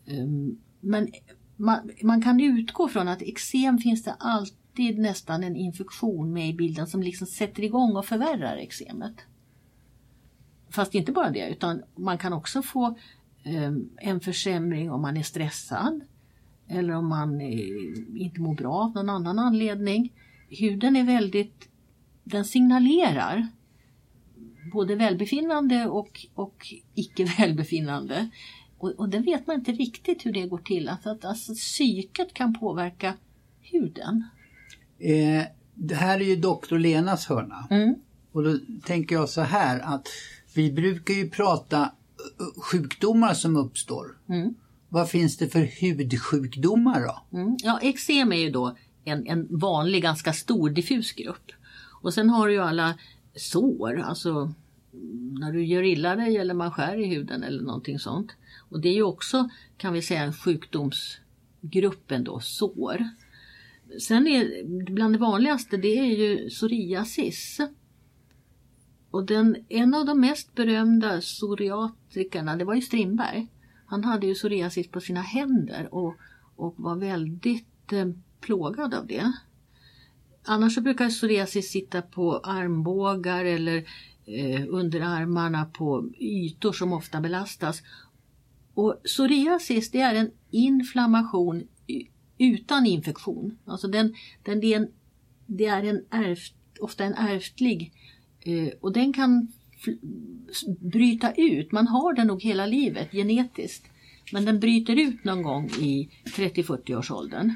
Ehm, 0.05 0.58
men 0.79 1.08
man, 1.55 1.91
man, 2.03 2.22
kan 2.22 2.41
utgå 2.41 2.88
från 2.88 3.08
att 3.08 3.22
eksem 3.22 3.77
finns 3.77 4.03
det 4.03 4.15
alltid 4.20 5.00
nästan 5.00 5.43
en 5.43 5.55
infektion 5.55 6.34
med 6.34 6.50
i 6.50 6.53
bilden 6.53 6.88
som 6.88 7.03
liksom 7.03 7.27
sätter 7.27 7.63
igång 7.63 7.96
och 7.96 8.05
förvärrar 8.05 8.58
eksemet. 8.58 9.15
Fast 10.74 10.96
inte 10.96 11.12
bara 11.12 11.30
det 11.30 11.50
utan 11.50 11.84
man 11.96 12.18
kan 12.18 12.34
också 12.34 12.62
få 12.62 12.98
um, 13.46 13.89
en 13.98 14.20
försämring 14.20 14.92
om 14.92 15.01
man 15.01 15.18
är 15.18 15.24
stressad 15.24 16.01
eller 16.68 16.94
om 16.94 17.10
man 17.10 17.42
eh, 17.42 17.60
inte 18.15 18.42
mår 18.42 18.56
bra 18.56 18.75
av 18.75 18.92
någon 18.94 19.10
annan 19.10 19.39
anledning. 19.39 20.13
Huden 20.50 20.96
är 20.96 21.03
väldigt, 21.03 21.70
den 22.24 22.46
signalerar 22.46 23.48
både 24.74 24.96
välbefinnande 24.96 25.86
och, 25.86 26.25
och 26.34 26.68
icke 26.94 27.25
välbefinnande. 27.38 28.30
Och, 28.77 28.89
och 28.89 29.10
det 29.10 29.20
vet 29.20 29.48
man 29.48 29.56
inte 29.56 29.72
riktigt 29.72 30.25
hur 30.25 30.32
det 30.32 30.48
går 30.48 30.58
till. 30.58 30.89
Alltså 30.89 31.10
att 31.10 31.25
alltså, 31.25 31.53
psyket 31.53 32.34
kan 32.34 32.53
påverka 32.53 33.13
huden. 33.62 34.24
Eh, 35.00 35.44
det 35.74 35.96
här 35.96 36.20
är 36.20 36.25
ju 36.25 36.36
doktor 36.36 36.80
Lenas 36.80 37.25
hörna. 37.25 37.68
Mm. 37.70 37.96
Och 38.32 38.44
då 38.44 38.58
tänker 38.86 39.15
jag 39.15 39.30
så 39.30 39.42
här 39.42 39.80
att 39.80 40.08
vi 40.55 40.72
brukar 40.72 41.13
ju 41.13 41.29
prata 41.29 41.91
sjukdomar 42.57 43.33
som 43.33 43.57
uppstår. 43.57 44.17
Mm. 44.29 44.55
Vad 44.89 45.10
finns 45.10 45.38
det 45.38 45.48
för 45.48 45.81
hudsjukdomar 45.81 47.01
då? 47.01 47.38
Mm. 47.38 47.57
Ja, 47.63 47.79
eksem 47.81 48.31
är 48.31 48.38
ju 48.38 48.50
då 48.50 48.77
en, 49.03 49.27
en 49.27 49.48
vanlig, 49.57 50.01
ganska 50.01 50.33
stor 50.33 50.69
diffus 50.69 51.12
grupp. 51.12 51.51
Och 52.01 52.13
sen 52.13 52.29
har 52.29 52.48
du 52.48 52.53
ju 52.53 52.60
alla 52.60 52.98
sår, 53.36 54.00
alltså 54.00 54.53
när 55.39 55.51
du 55.51 55.65
gör 55.65 55.83
illa 55.83 56.15
dig 56.15 56.38
eller 56.38 56.53
man 56.53 56.72
skär 56.72 56.98
i 56.98 57.05
huden 57.05 57.43
eller 57.43 57.63
någonting 57.63 58.00
sånt. 58.00 58.31
Och 58.69 58.79
det 58.79 58.89
är 58.89 58.93
ju 58.93 59.03
också, 59.03 59.50
kan 59.77 59.93
vi 59.93 60.01
säga, 60.01 60.33
sjukdomsgruppen 60.33 62.24
då, 62.24 62.39
sår. 62.39 63.09
Sen 64.00 64.27
är 64.27 64.63
bland 64.92 65.13
det 65.13 65.20
vanligaste 65.20 65.77
det 65.77 66.00
är 66.00 66.05
ju 66.05 66.50
psoriasis. 66.50 67.59
Och 69.13 69.25
den, 69.25 69.57
en 69.69 69.93
av 69.93 70.05
de 70.05 70.19
mest 70.19 70.55
berömda 70.55 71.21
psoriatikerna, 71.21 72.55
det 72.55 72.65
var 72.65 72.75
ju 72.75 72.81
Strindberg. 72.81 73.47
Han 73.85 74.03
hade 74.03 74.27
ju 74.27 74.33
psoriasis 74.33 74.87
på 74.87 74.99
sina 74.99 75.21
händer 75.21 75.93
och, 75.93 76.15
och 76.55 76.73
var 76.77 76.95
väldigt 76.95 77.93
eh, 77.93 78.07
plågad 78.41 78.93
av 78.93 79.07
det. 79.07 79.33
Annars 80.43 80.75
så 80.75 80.81
brukar 80.81 81.09
psoriasis 81.09 81.71
sitta 81.71 82.01
på 82.01 82.37
armbågar 82.37 83.45
eller 83.45 83.77
eh, 84.25 84.65
under 84.69 85.01
armarna 85.01 85.65
på 85.65 86.09
ytor 86.19 86.73
som 86.73 86.93
ofta 86.93 87.21
belastas. 87.21 87.81
Och 88.73 89.01
psoriasis 89.03 89.91
det 89.91 90.01
är 90.01 90.15
en 90.15 90.31
inflammation 90.51 91.67
utan 92.37 92.85
infektion. 92.85 93.57
Alltså 93.65 93.87
den, 93.87 94.13
den, 94.43 94.59
det 94.59 94.73
är 94.73 94.77
en, 94.77 94.87
det 95.45 95.65
är 95.65 95.83
en 95.83 96.05
ärft, 96.09 96.55
ofta 96.79 97.03
en 97.03 97.13
ärftlig 97.13 97.81
eh, 97.81 98.02
Eh, 98.46 98.74
och 98.82 98.94
den 98.94 99.14
kan 99.14 99.48
bryta 100.79 101.34
ut. 101.34 101.72
Man 101.72 101.88
har 101.88 102.14
den 102.14 102.27
nog 102.27 102.44
hela 102.44 102.66
livet 102.66 103.12
genetiskt. 103.12 103.86
Men 104.32 104.46
den 104.46 104.60
bryter 104.60 105.00
ut 105.00 105.24
någon 105.24 105.44
gång 105.44 105.70
i 105.70 106.10
30-40 106.25 106.96
års 106.96 107.12
åldern. 107.12 107.53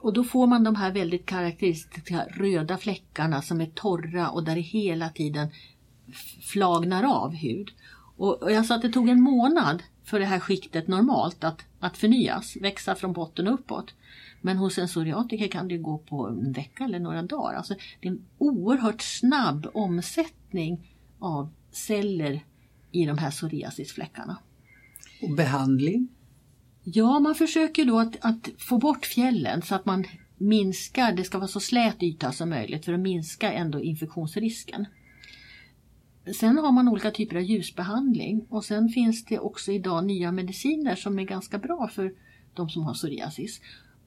Och 0.00 0.12
då 0.12 0.24
får 0.24 0.46
man 0.46 0.64
de 0.64 0.76
här 0.76 0.92
väldigt 0.92 1.26
karaktäristiska 1.26 2.24
röda 2.30 2.76
fläckarna 2.76 3.42
som 3.42 3.60
är 3.60 3.66
torra 3.66 4.30
och 4.30 4.44
där 4.44 4.54
det 4.54 4.60
hela 4.60 5.08
tiden 5.08 5.48
flagnar 6.52 7.04
av 7.04 7.34
hud. 7.34 7.70
Och 8.16 8.52
jag 8.52 8.66
sa 8.66 8.74
att 8.74 8.82
det 8.82 8.92
tog 8.92 9.08
en 9.08 9.20
månad 9.20 9.82
för 10.04 10.20
det 10.20 10.26
här 10.26 10.40
skiktet 10.40 10.88
normalt 10.88 11.44
att, 11.44 11.64
att 11.80 11.96
förnyas, 11.96 12.56
växa 12.56 12.94
från 12.94 13.12
botten 13.12 13.48
och 13.48 13.54
uppåt. 13.54 13.94
Men 14.44 14.56
hos 14.56 14.78
en 14.78 14.86
psoriatiker 14.86 15.48
kan 15.48 15.68
det 15.68 15.78
gå 15.78 15.98
på 15.98 16.28
en 16.28 16.52
vecka 16.52 16.84
eller 16.84 16.98
några 16.98 17.22
dagar. 17.22 17.54
Alltså 17.54 17.74
det 18.00 18.08
är 18.08 18.12
en 18.12 18.24
oerhört 18.38 19.02
snabb 19.02 19.66
omsättning 19.74 20.96
av 21.18 21.52
celler 21.70 22.44
i 22.92 23.04
de 23.04 23.18
här 23.18 23.30
psoriasisfläckarna. 23.30 24.38
Och 25.22 25.30
behandling? 25.36 26.08
Ja, 26.82 27.20
man 27.20 27.34
försöker 27.34 27.84
då 27.84 27.98
att, 27.98 28.16
att, 28.20 28.48
få 28.58 28.78
bort 28.78 29.06
fjällen 29.06 29.62
så 29.62 29.74
att 29.74 29.84
man 29.84 30.04
minskar, 30.38 31.12
det 31.12 31.24
ska 31.24 31.38
vara 31.38 31.48
så 31.48 31.60
slät 31.60 32.02
yta 32.02 32.32
som 32.32 32.50
möjligt 32.50 32.84
för 32.84 32.92
att 32.92 33.00
minska 33.00 33.52
ändå 33.52 33.80
infektionsrisken. 33.80 34.86
Sen 36.34 36.58
har 36.58 36.72
man 36.72 36.88
olika 36.88 37.10
typer 37.10 37.36
av 37.36 37.42
ljusbehandling 37.42 38.46
och 38.48 38.64
sen 38.64 38.88
finns 38.88 39.24
det 39.24 39.38
också 39.38 39.72
idag 39.72 40.04
nya 40.04 40.32
mediciner 40.32 40.96
som 40.96 41.18
är 41.18 41.24
ganska 41.24 41.58
bra 41.58 41.88
för 41.88 42.14
de 42.54 42.68
som 42.68 42.82
har 42.82 42.94
psoriasis. 42.94 43.60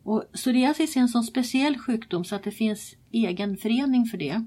Och 0.08 0.24
psoriasis 0.34 0.96
är 0.96 1.00
en 1.00 1.08
sån 1.08 1.24
speciell 1.24 1.78
sjukdom 1.78 2.24
så 2.24 2.36
att 2.36 2.44
det 2.44 2.52
finns 2.52 2.96
egen 3.12 3.58
förening 3.58 4.06
för 4.06 4.18
det 4.18 4.46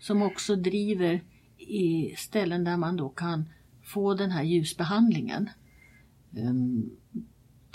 som 0.00 0.22
också 0.22 0.56
driver 0.56 1.22
i 1.58 2.14
ställen 2.16 2.64
där 2.64 2.76
man 2.76 2.96
då 2.96 3.08
kan 3.08 3.48
få 3.84 4.14
den 4.14 4.30
här 4.30 4.42
ljusbehandlingen. 4.42 5.50
Ehm, 6.36 6.90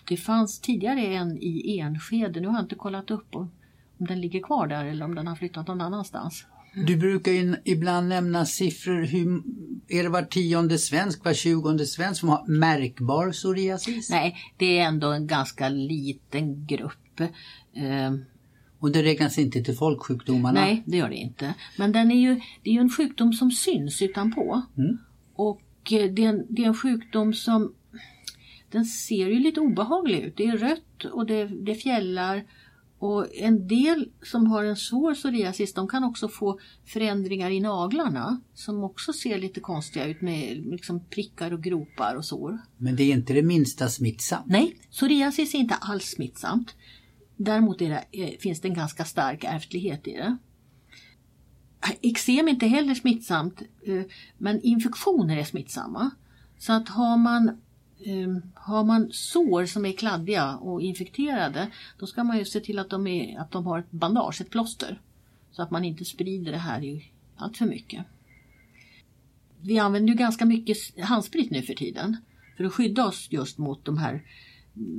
det 0.07 0.17
fanns 0.17 0.59
tidigare 0.59 1.01
en 1.01 1.37
i 1.41 1.79
Enskede, 1.79 2.39
nu 2.39 2.47
har 2.47 2.55
jag 2.55 2.63
inte 2.63 2.75
kollat 2.75 3.11
upp 3.11 3.35
om 3.35 3.51
den 3.97 4.21
ligger 4.21 4.41
kvar 4.41 4.67
där 4.67 4.85
eller 4.85 5.05
om 5.05 5.15
den 5.15 5.27
har 5.27 5.35
flyttat 5.35 5.67
någon 5.67 5.81
annanstans. 5.81 6.45
Du 6.87 6.97
brukar 6.97 7.31
ju 7.31 7.55
ibland 7.63 8.07
nämna 8.07 8.45
siffror, 8.45 9.05
hur, 9.05 9.43
är 9.87 10.03
det 10.03 10.09
var 10.09 10.21
tionde 10.21 10.77
svensk, 10.77 11.25
var 11.25 11.33
tjugonde 11.33 11.85
svensk 11.85 12.19
som 12.19 12.29
har 12.29 12.47
märkbar 12.47 13.31
psoriasis? 13.31 14.09
Nej, 14.09 14.35
det 14.57 14.79
är 14.79 14.87
ändå 14.87 15.11
en 15.11 15.27
ganska 15.27 15.69
liten 15.69 16.65
grupp. 16.65 17.04
Ehm. 17.73 18.25
och 18.79 18.91
det 18.91 19.03
räknas 19.03 19.37
inte 19.37 19.63
till 19.63 19.75
folksjukdomarna? 19.75 20.61
Nej, 20.61 20.83
det 20.85 20.97
gör 20.97 21.09
det 21.09 21.15
inte. 21.15 21.53
Men 21.77 21.91
den 21.91 22.11
är 22.11 22.19
ju, 22.19 22.41
det 22.63 22.69
är 22.69 22.73
ju 22.73 22.79
en 22.79 22.89
sjukdom 22.89 23.33
som 23.33 23.51
syns 23.51 24.01
utanpå. 24.01 24.61
Mm. 24.77 24.97
Och 25.35 25.61
eh, 25.91 26.11
det 26.11 26.25
är, 26.25 26.29
en, 26.29 26.45
det 26.49 26.63
är 26.63 26.67
en 26.67 26.75
sjukdom 26.75 27.33
som 27.33 27.73
den 28.71 28.85
ser 28.85 29.27
ju 29.27 29.39
lite 29.39 29.59
obehaglig 29.59 30.19
ut. 30.19 30.37
Det 30.37 30.45
är 30.45 30.57
rött 30.57 31.05
och 31.13 31.25
det, 31.25 31.45
det 31.45 31.75
fjällar. 31.75 32.45
Och 32.99 33.35
en 33.35 33.67
del 33.67 34.09
som 34.23 34.47
har 34.47 34.63
en 34.63 34.75
svår 34.75 35.13
psoriasis 35.13 35.73
de 35.73 35.87
kan 35.87 36.03
också 36.03 36.27
få 36.27 36.59
förändringar 36.85 37.51
i 37.51 37.59
naglarna 37.59 38.41
som 38.53 38.83
också 38.83 39.13
ser 39.13 39.39
lite 39.39 39.59
konstiga 39.59 40.05
ut 40.05 40.21
med 40.21 40.65
liksom 40.65 41.05
prickar 41.09 41.53
och 41.53 41.63
gropar 41.63 42.15
och 42.15 42.25
sår. 42.25 42.57
Men 42.77 42.95
det 42.95 43.03
är 43.03 43.13
inte 43.13 43.33
det 43.33 43.43
minsta 43.43 43.89
smittsamt? 43.89 44.45
Nej, 44.47 44.75
psoriasis 44.91 45.53
är 45.53 45.57
inte 45.57 45.75
alls 45.75 46.05
smittsamt. 46.05 46.75
Däremot 47.37 47.79
det, 47.79 48.03
eh, 48.11 48.37
finns 48.39 48.61
det 48.61 48.67
en 48.67 48.73
ganska 48.73 49.05
stark 49.05 49.43
ärftlighet 49.43 50.07
i 50.07 50.11
det. 50.11 50.37
Eksem 52.01 52.47
är 52.47 52.51
inte 52.51 52.67
heller 52.67 52.93
smittsamt 52.93 53.61
eh, 53.61 54.01
men 54.37 54.61
infektioner 54.61 55.37
är 55.37 55.43
smittsamma. 55.43 56.11
Så 56.57 56.73
att 56.73 56.89
har 56.89 57.17
man 57.17 57.49
eh, 57.99 58.37
har 58.53 58.83
man 58.83 59.09
sår 59.11 59.65
som 59.65 59.85
är 59.85 59.91
kladdiga 59.91 60.55
och 60.55 60.81
infekterade 60.81 61.71
då 61.99 62.07
ska 62.07 62.23
man 62.23 62.37
ju 62.37 62.45
se 62.45 62.59
till 62.59 62.79
att 62.79 62.89
de, 62.89 63.07
är, 63.07 63.39
att 63.39 63.51
de 63.51 63.65
har 63.65 63.79
ett 63.79 63.91
bandage, 63.91 64.41
ett 64.41 64.49
plåster. 64.49 65.01
Så 65.51 65.61
att 65.61 65.71
man 65.71 65.83
inte 65.83 66.05
sprider 66.05 66.51
det 66.51 66.57
här 66.57 67.09
allt 67.35 67.57
för 67.57 67.65
mycket. 67.65 68.05
Vi 69.61 69.79
använder 69.79 70.13
ju 70.13 70.17
ganska 70.17 70.45
mycket 70.45 70.77
handsprit 70.99 71.51
nu 71.51 71.61
för 71.61 71.73
tiden 71.73 72.17
för 72.57 72.63
att 72.63 72.73
skydda 72.73 73.05
oss 73.05 73.27
just 73.31 73.57
mot 73.57 73.85
de 73.85 73.97
här 73.97 74.23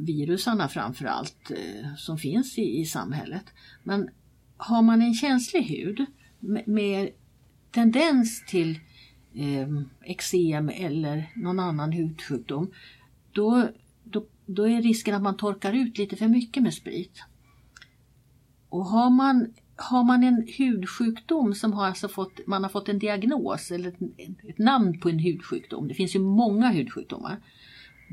virusarna 0.07 0.69
framförallt 0.69 1.51
eh, 1.51 1.95
som 1.97 2.19
finns 2.19 2.59
i, 2.59 2.81
i 2.81 2.85
samhället. 2.85 3.45
Men 3.83 4.09
har 4.57 4.83
man 4.83 5.03
en 5.03 5.15
känslig 5.15 5.63
hud 5.63 6.07
med, 6.41 6.69
med 6.69 7.11
tendens 7.71 8.47
till 8.47 8.81
eh, 9.35 9.69
eksem 10.05 10.69
eller 10.69 11.33
någon 11.35 11.61
annan 11.61 11.93
hudsjukdom, 11.93 12.71
då, 13.33 13.69
då, 14.05 14.27
då 14.47 14.69
är 14.69 14.83
risken 14.83 15.15
att 15.15 15.23
man 15.23 15.37
torkar 15.37 15.73
ut 15.73 15.99
lite 15.99 16.17
för 16.17 16.29
mycket 16.29 16.63
med 16.63 16.75
sprit. 16.75 17.25
Och 18.69 18.85
har 18.85 19.11
man, 19.11 19.55
har 19.77 20.05
man 20.05 20.25
en 20.25 20.47
hudsjukdom 20.59 21.55
som 21.55 21.73
har 21.73 21.87
alltså 21.87 22.09
fått, 22.09 22.47
man 22.47 22.63
har 22.63 22.71
fått 22.71 22.89
en 22.89 22.99
diagnos 22.99 23.71
eller 23.71 23.89
ett, 23.89 24.01
ett 24.49 24.59
namn 24.59 25.01
på 25.01 25.09
en 25.09 25.19
hudsjukdom, 25.19 25.89
det 25.89 25.95
finns 25.95 26.15
ju 26.15 26.21
många 26.21 26.69
hudsjukdomar, 26.69 27.41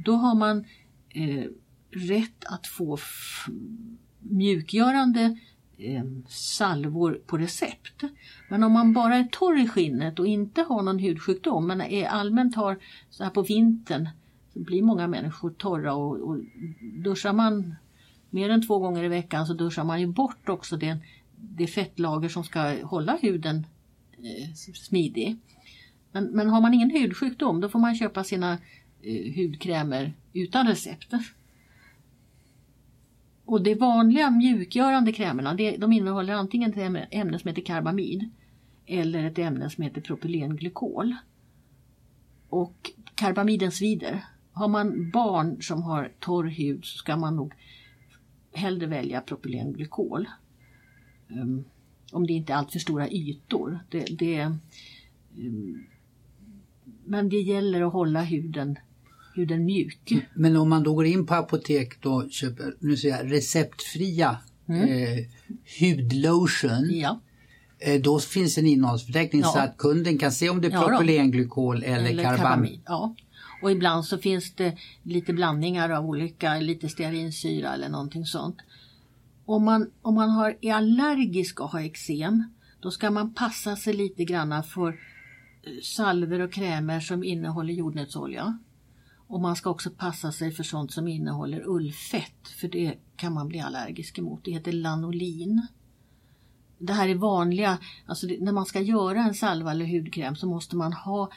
då 0.05 0.15
har 0.15 0.35
man 0.35 0.65
eh, 1.13 1.45
rätt 1.91 2.45
att 2.45 2.67
få 2.67 2.97
mjukgörande 4.19 5.37
eh, 5.77 6.03
salvor 6.27 7.21
på 7.25 7.37
recept. 7.37 8.03
Men 8.49 8.63
om 8.63 8.71
man 8.71 8.93
bara 8.93 9.15
är 9.15 9.23
torr 9.23 9.59
i 9.59 9.67
skinnet 9.67 10.19
och 10.19 10.27
inte 10.27 10.61
har 10.61 10.81
någon 10.81 10.99
hudsjukdom 10.99 11.67
men 11.67 11.81
är 11.81 12.05
allmänt 12.05 12.55
har 12.55 12.79
så 13.09 13.23
här 13.23 13.31
på 13.31 13.41
vintern 13.41 14.09
så 14.53 14.59
blir 14.59 14.81
många 14.81 15.07
människor 15.07 15.49
torra 15.49 15.93
och, 15.93 16.29
och 16.29 16.37
duschar 17.03 17.33
man 17.33 17.75
mer 18.29 18.49
än 18.49 18.67
två 18.67 18.79
gånger 18.79 19.03
i 19.03 19.07
veckan 19.07 19.45
så 19.45 19.53
duschar 19.53 19.83
man 19.83 20.01
ju 20.01 20.07
bort 20.07 20.49
också 20.49 20.77
det, 20.77 20.97
det 21.35 21.67
fettlager 21.67 22.29
som 22.29 22.43
ska 22.43 22.85
hålla 22.85 23.17
huden 23.21 23.67
eh, 24.17 24.53
smidig. 24.55 25.37
Men, 26.11 26.25
men 26.25 26.49
har 26.49 26.61
man 26.61 26.73
ingen 26.73 26.89
hudsjukdom 26.89 27.61
då 27.61 27.69
får 27.69 27.79
man 27.79 27.95
köpa 27.95 28.23
sina 28.23 28.57
Eh, 29.05 29.35
hudkrämer 29.35 30.13
utan 30.33 30.67
recept. 30.67 31.13
Och 33.45 33.63
de 33.63 33.75
vanliga 33.75 34.29
mjukgörande 34.29 35.11
krämerna 35.11 35.53
det, 35.53 35.77
de 35.77 35.93
innehåller 35.93 36.33
antingen 36.33 36.73
ett 36.73 37.07
ämne 37.11 37.39
som 37.39 37.47
heter 37.47 37.61
karbamid 37.61 38.29
eller 38.85 39.23
ett 39.23 39.39
ämne 39.39 39.69
som 39.69 39.83
heter 39.83 40.01
propylenglykol. 40.01 41.15
Och 42.49 42.91
karbamiden 43.15 43.71
svider. 43.71 44.25
Har 44.51 44.67
man 44.67 45.11
barn 45.11 45.61
som 45.61 45.83
har 45.83 46.11
torr 46.19 46.45
hud 46.45 46.85
så 46.85 46.97
ska 46.97 47.17
man 47.17 47.35
nog 47.35 47.53
hellre 48.53 48.85
välja 48.85 49.21
propylenglykol. 49.21 50.29
Um, 51.27 51.39
ehm, 51.39 51.63
om 52.11 52.27
det 52.27 52.33
inte 52.33 52.53
är 52.53 52.57
alltför 52.57 52.79
stora 52.79 53.09
ytor. 53.09 53.79
Det, 53.89 54.05
det, 54.19 54.43
um, 55.37 55.85
men 57.05 57.29
det 57.29 57.41
gäller 57.41 57.81
att 57.81 57.93
hålla 57.93 58.21
huden, 58.21 58.77
huden 59.35 59.65
mjuk. 59.65 60.13
Men 60.33 60.57
om 60.57 60.69
man 60.69 60.83
då 60.83 60.93
går 60.93 61.05
in 61.05 61.25
på 61.25 61.33
apotek 61.33 62.05
och 62.05 62.31
köper 62.31 62.75
nu 62.79 62.97
säger 62.97 63.17
jag, 63.17 63.31
receptfria 63.31 64.37
mm. 64.69 64.81
eh, 64.81 65.25
hudlotion. 65.79 66.89
Ja. 66.91 67.19
Eh, 67.79 68.01
då 68.01 68.19
finns 68.19 68.57
en 68.57 68.67
innehållsförteckning 68.67 69.41
ja. 69.41 69.47
så 69.47 69.59
att 69.59 69.77
kunden 69.77 70.17
kan 70.17 70.31
se 70.31 70.49
om 70.49 70.61
det 70.61 70.67
är 70.67 70.87
propylenglykol 70.87 71.83
eller, 71.83 72.09
eller 72.09 72.23
karbamid. 72.23 72.81
Ja. 72.85 73.15
Och 73.61 73.71
ibland 73.71 74.05
så 74.05 74.17
finns 74.17 74.53
det 74.55 74.77
lite 75.03 75.33
blandningar 75.33 75.89
av 75.89 76.05
olika, 76.05 76.55
lite 76.55 76.89
stearinsyra 76.89 77.73
eller 77.73 77.89
någonting 77.89 78.25
sånt. 78.25 78.57
Om 79.45 79.65
man, 79.65 79.89
om 80.01 80.15
man 80.15 80.29
har, 80.29 80.57
är 80.61 80.73
allergisk 80.73 81.59
och 81.59 81.69
har 81.69 81.79
eksem 81.79 82.43
då 82.83 82.91
ska 82.91 83.11
man 83.11 83.33
passa 83.33 83.75
sig 83.75 83.93
lite 83.93 84.23
granna 84.25 84.63
för 84.63 84.87
eh, 84.89 85.71
salver 85.83 86.39
och 86.39 86.53
krämer 86.53 86.99
som 86.99 87.23
innehåller 87.23 87.73
jordnötsolja. 87.73 88.59
Och 89.33 89.41
man 89.41 89.55
ska 89.55 89.69
också 89.69 89.89
passa 89.89 90.31
sig 90.31 90.51
för 90.51 90.63
sånt 90.63 90.91
som 90.91 91.07
innehåller 91.07 91.67
ullfett 91.67 92.47
för 92.47 92.67
det 92.67 92.95
kan 93.15 93.33
man 93.33 93.47
bli 93.47 93.59
allergisk 93.59 94.17
emot. 94.17 94.43
Det 94.43 94.51
heter 94.51 94.71
lanolin. 94.71 95.67
Det 96.77 96.93
här 96.93 97.07
är 97.07 97.15
vanliga, 97.15 97.77
alltså 98.05 98.27
det, 98.27 98.37
när 98.41 98.51
man 98.51 98.65
ska 98.65 98.79
göra 98.79 99.23
en 99.23 99.33
salva 99.33 99.71
eller 99.71 99.85
hudkräm 99.85 100.35
så 100.35 100.47
måste 100.47 100.75
man 100.75 100.93
ha 100.93 101.31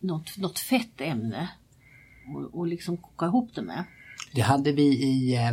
något, 0.00 0.36
något 0.36 0.58
fett 0.58 1.00
ämne 1.00 1.50
och, 2.34 2.58
och 2.58 2.66
liksom 2.66 2.96
koka 2.96 3.26
ihop 3.26 3.54
det 3.54 3.62
med. 3.62 3.84
Det 4.34 4.40
hade 4.40 4.72
vi 4.72 4.82
i 4.82 5.36
eh, 5.36 5.52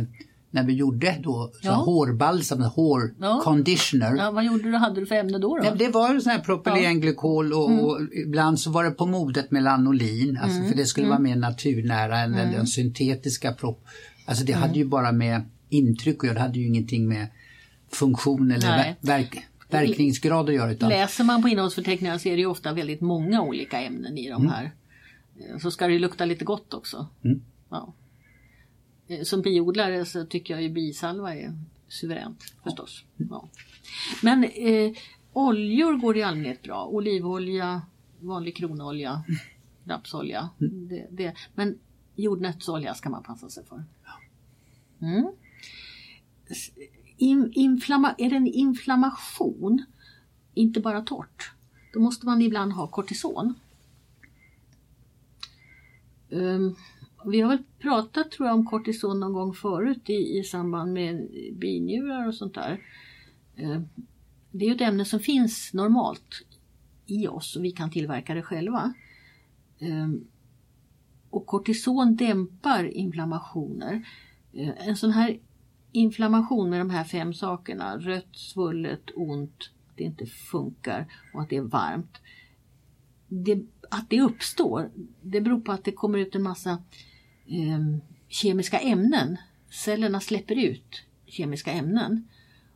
när 0.50 0.64
vi 0.64 0.72
gjorde 0.72 1.16
då 1.22 1.50
så 1.52 1.68
ja. 1.68 1.72
hårbalsam, 1.72 2.62
hår 2.62 3.14
ja. 3.20 3.40
conditioner. 3.44 4.16
Ja, 4.16 4.30
vad 4.30 4.44
gjorde 4.44 4.70
du? 4.70 4.76
hade 4.76 5.00
du 5.00 5.06
för 5.06 5.14
ämne 5.14 5.38
då? 5.38 5.56
då? 5.56 5.64
Ja, 5.64 5.74
det 5.74 5.88
var 5.88 6.20
sån 6.20 6.32
här 6.32 6.38
propylenglykol 6.38 7.52
och, 7.52 7.70
mm. 7.70 7.84
och, 7.84 8.00
ibland 8.26 8.60
så 8.60 8.70
var 8.70 8.84
det 8.84 8.90
på 8.90 9.06
modet 9.06 9.50
med 9.50 9.62
lanolin, 9.62 10.38
alltså 10.42 10.58
mm. 10.58 10.68
för 10.68 10.76
det 10.76 10.86
skulle 10.86 11.06
mm. 11.06 11.10
vara 11.10 11.22
mer 11.22 11.36
naturnära 11.36 12.18
än 12.18 12.34
mm. 12.34 12.52
den 12.52 12.66
syntetiska 12.66 13.52
prop. 13.52 13.84
Alltså 14.26 14.44
det 14.44 14.52
hade 14.52 14.74
ju 14.74 14.82
mm. 14.82 14.90
bara 14.90 15.12
med 15.12 15.42
intryck 15.68 16.22
och 16.22 16.34
det 16.34 16.40
hade 16.40 16.58
ju 16.58 16.66
ingenting 16.66 17.08
med 17.08 17.26
funktion 17.90 18.50
eller 18.50 18.76
ver 18.76 18.96
verk 19.00 19.48
verkningsgrad 19.70 20.48
att 20.48 20.54
göra. 20.54 20.72
Utan... 20.72 20.88
Läser 20.88 21.24
man 21.24 21.42
på 21.42 21.48
innehållsförteckningarna 21.48 22.18
så 22.18 22.28
är 22.28 22.32
det 22.32 22.40
ju 22.40 22.46
ofta 22.46 22.72
väldigt 22.72 23.00
många 23.00 23.42
olika 23.42 23.80
ämnen 23.80 24.18
i 24.18 24.28
de 24.28 24.42
mm. 24.42 24.52
här. 24.52 24.70
Så 25.60 25.70
ska 25.70 25.86
det 25.86 25.98
lukta 25.98 26.24
lite 26.24 26.44
gott 26.44 26.74
också. 26.74 27.06
Ja. 27.70 27.94
Eh, 29.08 29.22
som 29.22 29.42
biodlare 29.42 30.04
så 30.04 30.26
tycker 30.26 30.54
jag 30.54 30.62
ju 30.62 30.68
bisalva 30.68 31.34
är 31.34 31.52
suveränt 31.88 32.54
förstås. 32.64 33.04
Ja. 33.16 33.48
Men 34.22 34.44
eh, 34.44 34.92
oljor 35.32 35.96
går 35.96 36.16
i 36.16 36.22
allmänhet 36.22 36.62
bra. 36.62 36.86
Olivolja, 36.86 37.82
vanlig 38.20 38.56
kronolja, 38.56 39.24
rapsolja. 39.84 40.48
Det, 40.58 41.06
det. 41.10 41.34
Men 41.54 41.78
jordnötsolja 42.14 42.94
ska 42.94 43.10
man 43.10 43.22
passa 43.22 43.48
sig 43.48 43.64
för. 43.64 43.84
Mm. 45.00 45.32
In, 47.16 47.52
inflamma, 47.54 48.14
är 48.18 48.30
det 48.30 48.36
en 48.36 48.46
inflammation, 48.46 49.84
inte 50.54 50.80
bara 50.80 51.02
torrt, 51.02 51.52
då 51.92 52.00
måste 52.00 52.26
man 52.26 52.42
ibland 52.42 52.72
ha 52.72 52.86
kortison. 52.86 53.54
Um, 56.30 56.76
vi 57.32 57.40
har 57.40 57.48
väl 57.48 57.62
pratat 57.78 58.30
tror 58.30 58.48
jag 58.48 58.58
om 58.58 58.66
kortison 58.66 59.20
någon 59.20 59.32
gång 59.32 59.54
förut 59.54 60.10
i, 60.10 60.38
i 60.38 60.44
samband 60.44 60.92
med 60.92 61.28
binjurar 61.52 62.28
och 62.28 62.34
sånt 62.34 62.54
där. 62.54 62.80
Eh, 63.56 63.80
det 64.50 64.64
är 64.64 64.68
ju 64.68 64.74
ett 64.74 64.80
ämne 64.80 65.04
som 65.04 65.20
finns 65.20 65.70
normalt 65.74 66.42
i 67.06 67.28
oss 67.28 67.56
och 67.56 67.64
vi 67.64 67.70
kan 67.70 67.90
tillverka 67.90 68.34
det 68.34 68.42
själva. 68.42 68.94
Eh, 69.78 70.08
och 71.30 71.46
kortison 71.46 72.16
dämpar 72.16 72.84
inflammationer. 72.84 74.08
Eh, 74.52 74.88
en 74.88 74.96
sån 74.96 75.10
här 75.10 75.38
inflammation 75.92 76.70
med 76.70 76.80
de 76.80 76.90
här 76.90 77.04
fem 77.04 77.34
sakerna, 77.34 77.98
rött, 77.98 78.36
svullet, 78.36 79.10
ont, 79.14 79.70
att 79.88 79.96
det 79.96 80.04
inte 80.04 80.26
funkar 80.26 81.12
och 81.34 81.42
att 81.42 81.48
det 81.48 81.56
är 81.56 81.62
varmt. 81.62 82.18
Det, 83.28 83.62
att 83.90 84.10
det 84.10 84.20
uppstår, 84.20 84.90
det 85.22 85.40
beror 85.40 85.60
på 85.60 85.72
att 85.72 85.84
det 85.84 85.92
kommer 85.92 86.18
ut 86.18 86.34
en 86.34 86.42
massa 86.42 86.82
eh, 87.48 87.98
kemiska 88.28 88.78
ämnen. 88.78 89.36
Cellerna 89.70 90.20
släpper 90.20 90.58
ut 90.58 91.02
kemiska 91.26 91.72
ämnen. 91.72 92.28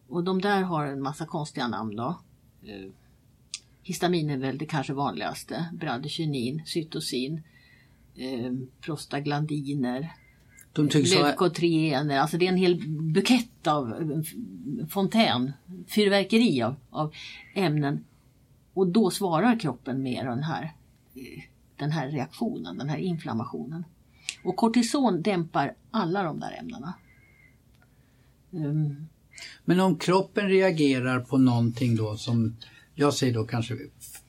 Och 0.08 0.24
de 0.24 0.40
där 0.40 0.62
har 0.62 0.87
en 0.87 1.02
massa 1.02 1.26
konstiga 1.26 1.68
namn 1.68 1.96
då. 1.96 2.20
Eh, 2.62 2.90
histamin 3.82 4.30
är 4.30 4.37
väl 4.37 4.58
det 4.58 4.66
kanske 4.66 4.92
vanligaste. 4.92 5.68
Bradykinin, 5.72 6.62
cytosin, 6.66 7.42
eh, 8.16 8.52
prostaglandiner, 8.80 10.12
de 10.72 10.88
leukotriener. 10.92 12.18
Alltså 12.18 12.38
det 12.38 12.46
är 12.46 12.48
en 12.48 12.56
hel 12.56 12.88
bukett 12.88 13.66
av 13.66 14.22
fontän, 14.90 15.52
fyrverkeri 15.88 16.62
av, 16.62 16.74
av 16.90 17.14
ämnen. 17.54 18.04
Och 18.74 18.87
då 18.87 19.11
svarar 19.11 19.58
kroppen 19.58 20.02
med 20.02 20.26
den 20.26 20.42
här, 20.42 20.72
eh, 21.14 21.42
den 21.76 21.92
här 21.92 22.11
reaktionen, 22.11 22.78
den 22.78 22.88
här 22.88 22.98
inflammationen. 22.98 23.85
Och 24.44 24.57
kortison 24.57 25.22
dämpar 25.22 25.74
alla 25.90 26.22
de 26.22 26.40
där 26.40 26.59
ämnena. 26.61 26.94
Um. 28.50 29.09
Men 29.64 29.81
om 29.81 29.96
kroppen 29.96 30.48
reagerar 30.48 31.20
på 31.20 31.38
någonting 31.38 31.96
då 31.96 32.16
som 32.16 32.57
jag 32.94 33.14
säger 33.14 33.35
då 33.35 33.44
kanske 33.44 33.74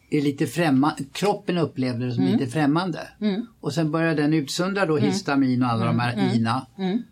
är 0.10 0.22
lite 0.22 0.48
främmande, 0.48 1.04
kroppen 1.12 1.58
upplevde 1.58 2.06
det 2.06 2.12
som 2.12 2.24
mm. 2.24 2.40
lite 2.40 2.52
främmande. 2.52 3.08
Mm. 3.20 3.46
Och 3.60 3.74
sen 3.74 3.92
börjar 3.92 4.16
den 4.16 4.34
utsöndra 4.34 4.86
då 4.86 4.98
mm. 4.98 5.10
histamin 5.10 5.64
och 5.64 5.70
alla 5.70 5.86
de 5.86 6.00
här 6.00 6.14
mm. 6.14 6.36
INA. 6.36 6.68
Mm. 6.78 7.04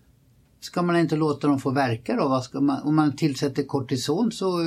Ska 0.60 0.82
man 0.82 0.98
inte 0.98 1.16
låta 1.16 1.48
dem 1.48 1.60
få 1.60 1.72
verka 1.72 2.16
då? 2.16 2.44
Man, 2.62 2.82
om 2.82 2.96
man 2.96 3.16
tillsätter 3.16 3.64
kortison 3.64 4.32
så 4.32 4.60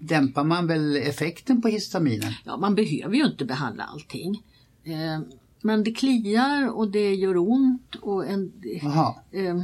dämpar 0.00 0.44
man 0.44 0.66
väl 0.66 0.96
effekten 0.96 1.62
på 1.62 1.68
histaminen? 1.68 2.32
Ja, 2.44 2.56
man 2.56 2.74
behöver 2.74 3.14
ju 3.14 3.26
inte 3.26 3.44
behandla 3.44 3.84
allting. 3.84 4.42
Eh, 4.84 5.20
men 5.62 5.84
det 5.84 5.92
kliar 5.92 6.68
och 6.76 6.90
det 6.90 7.14
gör 7.14 7.36
ont 7.36 7.94
och 7.94 8.26
en, 8.26 8.52
eh, 9.32 9.62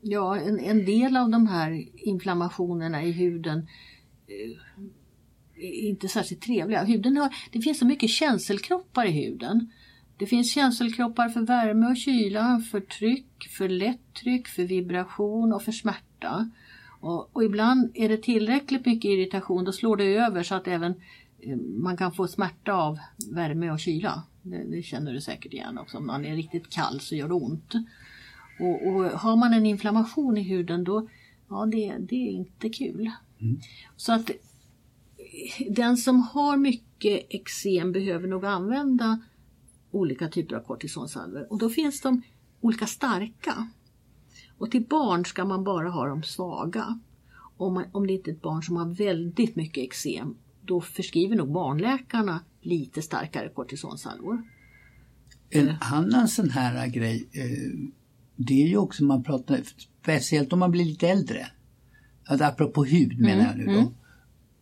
ja, 0.00 0.36
en, 0.36 0.60
en, 0.60 0.84
del 0.84 1.16
av 1.16 1.30
de 1.30 1.46
här 1.46 1.88
inflammationerna 1.94 3.02
i 3.02 3.12
huden 3.12 3.58
eh, 4.26 5.64
är 5.64 5.88
inte 5.88 6.08
särskilt 6.08 6.42
trevliga. 6.42 6.84
Huden 6.84 7.16
har, 7.16 7.34
det 7.52 7.60
finns 7.60 7.78
så 7.78 7.86
mycket 7.86 8.10
känselkroppar 8.10 9.06
i 9.06 9.10
huden. 9.10 9.72
Det 10.16 10.26
finns 10.26 10.52
känselkroppar 10.52 11.28
för 11.28 11.40
värme 11.40 11.86
och 11.86 11.96
kyla, 11.96 12.62
för 12.70 12.80
tryck, 12.80 13.48
för 13.58 13.68
lätt 13.68 14.14
tryck, 14.22 14.48
för 14.48 14.62
vibration 14.62 15.52
och 15.52 15.62
för 15.62 15.72
smärta. 15.72 16.50
Och, 17.00 17.36
och, 17.36 17.44
ibland 17.44 17.90
är 17.94 18.08
det 18.08 18.16
tillräckligt 18.16 18.86
mycket 18.86 19.08
irritation, 19.08 19.64
då 19.64 19.72
slår 19.72 19.96
det 19.96 20.04
över 20.04 20.42
så 20.42 20.54
att 20.54 20.68
även 20.68 20.94
eh, 21.40 21.56
man 21.56 21.96
kan 21.96 22.12
få 22.12 22.28
smärta 22.28 22.72
av 22.72 22.98
värme 23.32 23.70
och 23.70 23.80
kyla. 23.80 24.22
Det, 24.44 24.64
det, 24.64 24.82
känner 24.82 25.12
du 25.12 25.20
säkert 25.20 25.52
igen 25.52 25.78
också. 25.78 25.98
Om 25.98 26.06
man 26.06 26.24
är 26.24 26.36
riktigt 26.36 26.70
kall 26.70 27.00
så 27.00 27.14
gör 27.14 27.28
det 27.28 27.34
ont. 27.34 27.74
Och, 28.60 28.86
och 28.86 29.04
har 29.04 29.36
man 29.36 29.54
en 29.54 29.66
inflammation 29.66 30.38
i 30.38 30.42
huden 30.42 30.84
då, 30.84 31.08
ja 31.48 31.66
det, 31.66 31.96
det 31.98 32.28
är 32.28 32.30
inte 32.30 32.68
kul. 32.68 33.10
Mm. 33.40 33.60
Så 33.96 34.12
att 34.12 34.30
den 35.70 35.96
som 35.96 36.22
har 36.22 36.56
mycket 36.56 37.26
eksem 37.28 37.92
behöver 37.92 38.28
nog 38.28 38.44
använda 38.44 39.18
olika 39.90 40.28
typer 40.28 40.56
av 40.56 40.60
kortisonsalver. 40.60 41.52
Och 41.52 41.58
då 41.58 41.70
finns 41.70 42.00
de 42.00 42.22
olika 42.60 42.86
starka. 42.86 43.68
Och 44.58 44.70
till 44.70 44.86
barn 44.86 45.24
ska 45.24 45.44
man 45.44 45.64
bara 45.64 45.90
ha 45.90 46.06
de 46.06 46.22
svaga. 46.22 47.00
Om, 47.56 47.74
man, 47.74 47.84
om 47.92 48.06
det 48.06 48.12
inte 48.12 48.30
är 48.30 48.34
ett 48.34 48.42
barn 48.42 48.62
som 48.62 48.76
har 48.76 48.86
väldigt 48.86 49.56
mycket 49.56 49.84
eksem, 49.84 50.36
då 50.62 50.80
förskriver 50.80 51.36
nog 51.36 51.52
barnläkarna 51.52 52.40
lite 52.64 53.02
starkare 53.02 53.48
kortisonsalvor. 53.48 54.42
En 55.50 55.74
annan 55.80 56.28
sån 56.28 56.50
här 56.50 56.86
grej, 56.86 57.28
eh, 57.32 57.90
det 58.36 58.62
är 58.62 58.66
ju 58.68 58.76
också 58.76 59.04
man 59.04 59.22
pratar, 59.22 59.60
speciellt 60.02 60.52
om 60.52 60.58
man 60.58 60.70
blir 60.70 60.84
lite 60.84 61.08
äldre. 61.08 61.46
Att 62.26 62.40
apropå 62.40 62.84
hud 62.84 63.20
menar 63.20 63.44
mm, 63.44 63.46
jag 63.46 63.58
nu 63.58 63.64
då. 63.64 63.78
Mm. 63.78 63.92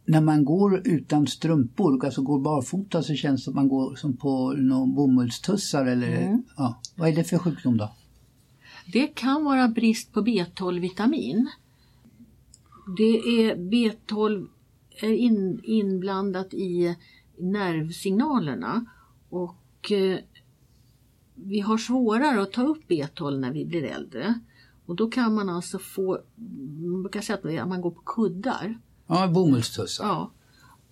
när 0.05 0.21
man 0.21 0.45
går 0.45 0.83
utan 0.85 1.27
strumpor, 1.27 2.05
alltså 2.05 2.23
går 2.23 2.41
barfota 2.41 3.03
så 3.03 3.15
känns 3.15 3.41
det 3.41 3.45
som 3.45 3.51
att 3.51 3.55
man 3.55 3.69
går 3.69 3.95
som 3.95 4.17
på 4.17 4.53
någon 4.53 4.95
bomullstussar 4.95 5.87
eller 5.87 6.27
Mm. 6.27 6.43
ja. 6.57 6.81
Vad 6.97 7.09
är 7.09 7.17
det 7.17 7.25
för 7.25 7.39
sjukdom 7.39 7.77
då? 7.77 7.93
Det 8.93 9.07
kan 9.07 9.45
vara 9.45 9.69
brist 9.69 10.13
på 10.13 10.21
B12-vitamin. 10.21 11.51
Det 12.97 13.17
är 13.17 13.57
B12 13.57 14.49
är 15.01 15.13
in, 15.13 15.61
inblandat 15.65 16.55
i 16.55 16.97
nervsignalerna 17.39 18.85
och 19.29 19.93
eh, 19.93 20.19
vi 21.35 21.61
har 21.61 21.79
svårare 21.79 22.43
att 22.43 22.53
ta 22.53 22.63
upp 22.63 22.83
B12 22.89 23.39
när 23.39 23.53
vi 23.53 23.65
blir 23.65 23.85
äldre. 23.85 24.41
Och 24.87 24.97
då 24.97 25.11
kan 25.11 25.35
man 25.35 25.49
alltså 25.49 25.79
få, 25.79 26.19
man 26.81 27.03
brukar 27.03 27.21
säga 27.21 27.63
att 27.63 27.69
man 27.69 27.81
går 27.81 27.91
på 27.91 28.01
kuddar. 28.01 28.79
Ja, 29.07 29.29
bomullstussar. 29.29 30.05
Ja, 30.07 30.31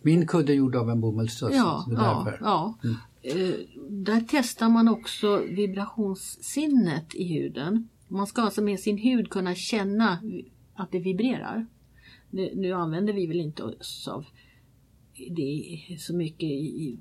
Min 0.03 0.27
kudde 0.27 0.53
är 0.53 0.55
gjord 0.57 0.77
av 0.77 0.91
en 0.91 1.01
bomullstuss. 1.01 1.51
ja, 1.55 1.87
ja, 1.91 2.33
ja. 2.41 2.75
Eh, 3.23 3.55
Där 3.89 4.25
testar 4.29 4.69
man 4.69 4.89
också 4.89 5.37
vibrationssinnet 5.37 7.15
i 7.15 7.25
huden. 7.35 7.89
Man 8.09 8.27
ska 8.27 8.43
alltså 8.43 8.63
med 8.63 8.81
sin 8.81 8.99
hud 8.99 9.31
kunna 9.31 9.55
känna 9.55 10.19
att 10.75 10.93
det 10.93 10.99
vibrerar. 10.99 11.67
Nu, 12.31 12.53
nu 12.57 12.73
använder 12.73 13.13
vi 13.13 13.27
väl 13.27 13.41
inte 13.41 13.63
oss 13.63 14.09
av 14.09 14.25
det 15.31 15.79
så 15.99 16.17
mycket 16.17 16.49
i, 16.51 16.99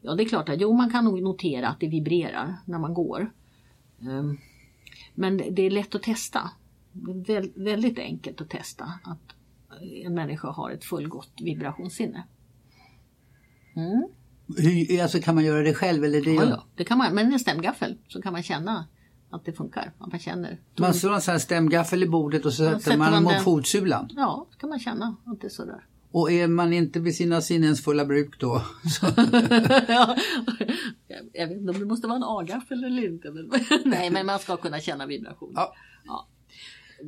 Ja 0.00 0.14
det 0.14 0.22
är 0.22 0.28
klart 0.28 0.48
att 0.48 0.60
jo 0.60 0.72
man 0.72 0.90
kan 0.90 1.04
nog 1.04 1.22
notera 1.22 1.68
att 1.68 1.80
det 1.80 1.88
vibrerar 1.88 2.56
när 2.64 2.78
man 2.78 2.94
går. 2.94 3.32
Ehm, 4.00 4.38
Men 5.14 5.36
det 5.36 5.62
är 5.62 5.70
lätt 5.70 5.94
att 5.94 6.02
testa. 6.02 6.50
Är 7.08 7.26
väl, 7.26 7.52
väldigt 7.54 7.98
enkelt 7.98 8.40
att 8.40 8.50
testa 8.50 8.84
att 8.84 9.34
en 10.04 10.14
människa 10.14 10.48
har 10.48 10.70
ett 10.70 10.84
fullgott 10.84 11.32
vibrationssinne. 11.40 12.24
Mm. 13.76 14.08
Hur, 14.56 15.02
alltså 15.02 15.20
kan 15.20 15.34
man 15.34 15.44
göra 15.44 15.62
det 15.62 15.74
själv 15.74 16.04
eller 16.04 16.20
det 16.22 16.32
Ja, 16.32 16.44
ja, 16.44 16.64
det 16.74 16.84
kan 16.84 16.98
man, 16.98 17.14
men 17.14 17.32
en 17.32 17.38
stämgaffel 17.38 17.98
så 18.08 18.22
kan 18.22 18.32
man 18.32 18.42
känna 18.42 18.86
att 19.30 19.44
det 19.44 19.52
funkar. 19.52 19.92
Att 19.98 20.10
man 20.10 20.20
känner. 20.20 20.60
Man 20.78 20.94
slår 20.94 21.14
en 21.14 21.20
sån 21.20 21.32
här 21.32 21.38
stämgaffel 21.38 22.02
i 22.02 22.08
bordet 22.08 22.46
och 22.46 22.52
så 22.52 22.64
sätter, 22.64 22.90
man 22.90 22.98
man 22.98 23.12
den 23.12 23.22
mot 23.22 23.42
fotsulan. 23.42 24.08
Ja, 24.16 24.46
så 24.50 24.58
kan 24.58 24.68
man 24.68 24.78
känna 24.78 25.16
att 25.24 25.40
det 25.40 25.46
är 25.46 25.50
sådär. 25.50 25.84
Och 26.10 26.32
är 26.32 26.48
man 26.48 26.72
inte 26.72 27.00
vid 27.00 27.16
sina 27.16 27.40
sinnens 27.40 27.84
fulla 27.84 28.04
bruk 28.04 28.40
då? 28.40 28.62
Ja, 29.88 30.16
jag 31.32 31.48
vet 31.48 31.56
inte 31.56 31.72
om 31.72 31.78
det 31.78 31.86
måste 31.86 32.06
vara 32.06 32.16
en 32.16 32.24
A-gaffel 32.24 32.84
eller 32.84 33.06
inte. 33.06 33.30
Men, 33.30 33.50
nej, 33.84 34.10
men 34.10 34.26
man 34.26 34.38
ska 34.38 34.56
kunna 34.56 34.80
känna 34.80 35.06
vibration. 35.06 35.52
ja. 35.56 35.74
Ja. 36.04 36.28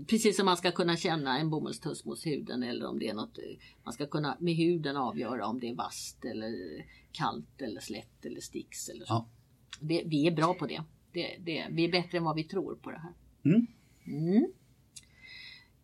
Precis 0.06 0.36
som 0.36 0.46
man 0.46 0.56
ska 0.56 0.70
kunna 0.70 0.96
känna 0.96 1.38
en 1.38 1.50
bomullstuss 1.50 2.04
mot 2.04 2.26
huden 2.26 2.62
eller 2.62 2.86
om 2.86 2.98
det 2.98 3.08
är 3.08 3.14
något, 3.14 3.38
eh, 3.38 3.44
man 3.84 3.92
ska 3.92 4.06
kunna 4.06 4.36
med 4.40 4.54
huden 4.54 4.96
avgöra 4.96 5.46
om 5.46 5.60
det 5.60 5.68
är 5.70 5.74
vasst 5.74 6.24
eller 6.24 6.52
kallt 7.12 7.62
eller 7.62 7.80
slätt 7.80 8.24
eller 8.26 8.40
sticks 8.40 8.88
eller 8.88 9.04
så. 9.04 9.12
Ja. 9.12 9.28
Det, 9.80 10.02
vi 10.06 10.26
är 10.26 10.30
bra 10.30 10.54
på 10.54 10.66
det. 10.66 10.82
Det, 11.12 11.36
det. 11.40 11.66
Vi 11.70 11.84
är 11.84 11.92
bättre 11.92 12.18
än 12.18 12.24
vad 12.24 12.36
vi 12.36 12.44
tror 12.44 12.74
på 12.74 12.90
det 12.90 12.98
här. 12.98 13.12
Mm. 13.44 13.66
Mm. 14.06 14.52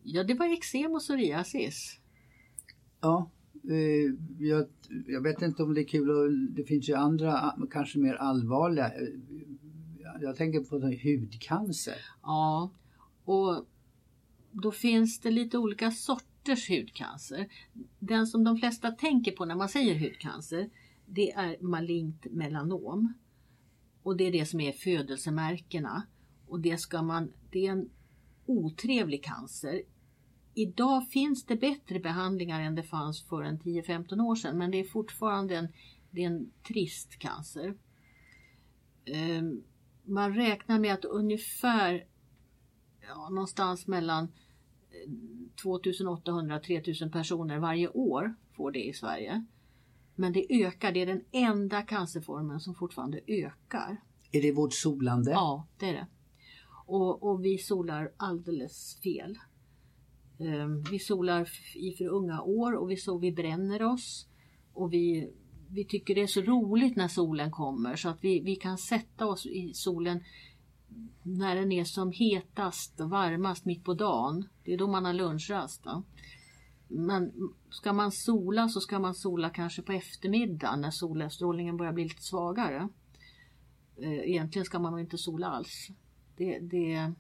Ja, 0.03 0.25
det 0.25 0.35
var 0.35 0.53
eksem 0.53 0.93
och 0.95 1.01
psoriasis. 1.01 1.99
Ja, 3.01 3.31
eh, 3.69 4.15
jag, 4.39 4.67
jag 5.07 5.21
vet 5.21 5.43
inte 5.43 5.63
om 5.63 5.75
det 5.75 5.81
är 5.81 5.89
kul 5.89 6.11
och 6.11 6.33
det 6.33 6.65
finns 6.65 6.89
ju 6.89 6.95
andra 6.95 7.55
kanske 7.71 7.99
mer 7.99 8.15
allvarliga. 8.15 8.87
Eh, 8.87 9.09
jag 10.21 10.37
tänker 10.37 10.61
på 10.61 10.77
hudcancer. 10.79 11.97
Ja, 12.23 12.71
och 13.25 13.67
då 14.53 14.73
finns 14.73 15.21
det 15.21 15.31
lite 15.31 15.59
olika 15.59 15.91
sorters 15.91 16.71
hudcancer. 16.71 17.49
Den 17.99 18.27
som 18.27 18.45
de 18.45 18.57
flesta 18.57 18.91
tänker 18.91 19.33
på 19.33 19.45
när 19.45 19.55
man 19.55 19.69
säger 19.69 19.99
hudcancer, 19.99 20.71
det 21.07 21.33
är 21.33 21.57
malignt 21.61 22.27
melanom. 22.31 23.15
Och 24.03 24.17
det 24.17 24.25
är 24.25 24.33
det 24.33 24.47
som 24.47 24.61
är 24.61 24.73
födelsemärkena. 24.73 26.03
Och 26.47 26.61
det 26.61 26.79
ska 26.79 27.03
man, 27.03 27.33
det 27.51 27.67
är 27.67 27.73
en 27.73 27.91
otrevlig 28.47 29.25
cancer. 29.25 29.83
Idag 30.59 31.09
finns 31.11 31.45
det 31.45 31.57
bättre 31.57 32.01
behandlingar 32.01 32.61
än 32.61 32.75
det 32.75 32.83
fanns 32.83 33.23
för 33.23 33.43
en 33.43 33.59
10-15 33.59 34.21
år 34.21 34.35
sedan, 34.35 34.59
men 34.59 34.71
det 34.71 34.81
är 34.81 34.85
fortfarande 34.85 35.57
en, 35.57 35.69
det 36.11 36.23
är 36.23 36.27
en 36.27 36.51
trist 36.69 37.19
cancer. 37.19 37.75
Ehm, 39.05 39.63
Man 40.05 40.35
räknar 40.35 40.79
med 40.79 40.95
att 40.95 41.05
ungefär 41.05 42.07
ja, 43.09 43.29
någonstans 43.29 43.87
mellan 43.87 44.25
eh, 44.25 45.11
2800 45.63 46.61
3000 46.61 47.11
personer 47.11 47.59
varje 47.59 47.89
år 47.89 48.35
får 48.57 48.71
det 48.73 48.85
i 48.85 48.93
Sverige. 48.93 49.45
Men 50.15 50.33
det 50.33 50.65
ökar, 50.65 50.93
det 50.93 51.03
är 51.03 51.07
den 51.07 51.25
enda 51.33 51.83
cancerformen 51.83 52.61
som 52.61 52.75
fortfarande 52.75 53.21
ökar. 53.27 53.97
Är 54.33 54.43
det 54.43 54.53
vårt 54.53 54.75
solande? 54.75 55.31
Ja, 55.31 55.67
det 55.79 55.89
är 55.89 55.93
det. 55.93 56.07
Och, 56.87 57.23
och 57.23 57.45
vi 57.45 57.59
solar 57.59 58.13
alldeles 58.17 59.01
fel. 59.03 59.39
Ehm, 60.39 60.83
vi 60.83 60.99
solar 60.99 61.49
i 61.75 61.93
för 61.93 62.07
unga 62.07 62.43
år 62.43 62.73
och 62.73 62.91
vi, 62.91 62.97
så, 62.97 63.19
vi 63.19 63.33
bränner 63.33 63.83
oss. 63.83 64.27
Och 64.73 64.93
vi, 64.93 65.31
vi 65.71 65.85
tycker 65.85 66.15
det 66.15 66.23
är 66.23 66.27
så 66.27 66.41
roligt 66.41 66.97
när 66.97 67.09
solen 67.09 67.51
kommer 67.51 67.97
så 67.97 68.09
att 68.09 68.25
vi, 68.25 68.41
vi 68.41 68.57
kan 68.57 68.79
sätta 68.79 69.27
oss 69.27 69.47
i 69.47 69.75
solen 69.75 70.25
när 71.23 71.57
den 71.57 71.73
är 71.73 71.85
som 71.85 72.13
hetast 72.13 73.01
och 73.01 73.11
varmast 73.11 73.65
mitt 73.65 73.85
på 73.85 73.95
dagen. 73.95 74.49
Det 74.65 74.75
är 74.75 74.79
då 74.79 74.87
man 74.87 75.05
har 75.05 75.13
lunchrast. 75.13 75.85
Då. 75.85 76.03
Men 76.89 77.33
ska 77.71 77.93
man 77.93 78.13
sola 78.13 78.69
så 78.69 78.81
ska 78.81 78.99
man 78.99 79.15
sola 79.15 79.51
kanske 79.51 79.83
på 79.83 79.93
eftermiddagen 79.93 80.81
när 80.81 80.91
solstrålningen 80.91 81.77
börjar 81.77 81.93
bli 81.93 82.05
lite 82.05 82.23
svagare. 82.23 82.89
Ehm, 84.03 84.13
egentligen 84.13 84.67
ska 84.67 84.79
man 84.79 84.93
nog 84.93 85.01
inte 85.01 85.19
sola 85.19 85.47
alls. 85.47 85.89
Det, 86.37 86.59
det, 86.59 87.13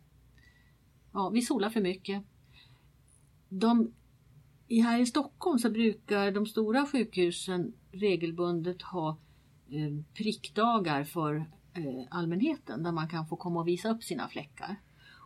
ja, 1.12 1.30
vi 1.30 1.42
solar 1.42 1.70
för 1.70 1.80
mycket. 1.80 2.24
De, 3.58 3.92
i, 4.68 4.80
här 4.80 5.00
i 5.00 5.06
Stockholm 5.06 5.58
så 5.58 5.70
brukar 5.70 6.30
de 6.30 6.46
stora 6.46 6.86
sjukhusen 6.86 7.72
regelbundet 7.92 8.82
ha 8.82 9.18
eh, 9.68 10.04
prickdagar 10.14 11.04
för 11.04 11.36
eh, 11.72 12.06
allmänheten 12.10 12.82
där 12.82 12.92
man 12.92 13.08
kan 13.08 13.26
få 13.26 13.36
komma 13.36 13.60
och 13.60 13.68
visa 13.68 13.90
upp 13.90 14.02
sina 14.02 14.28
fläckar. 14.28 14.76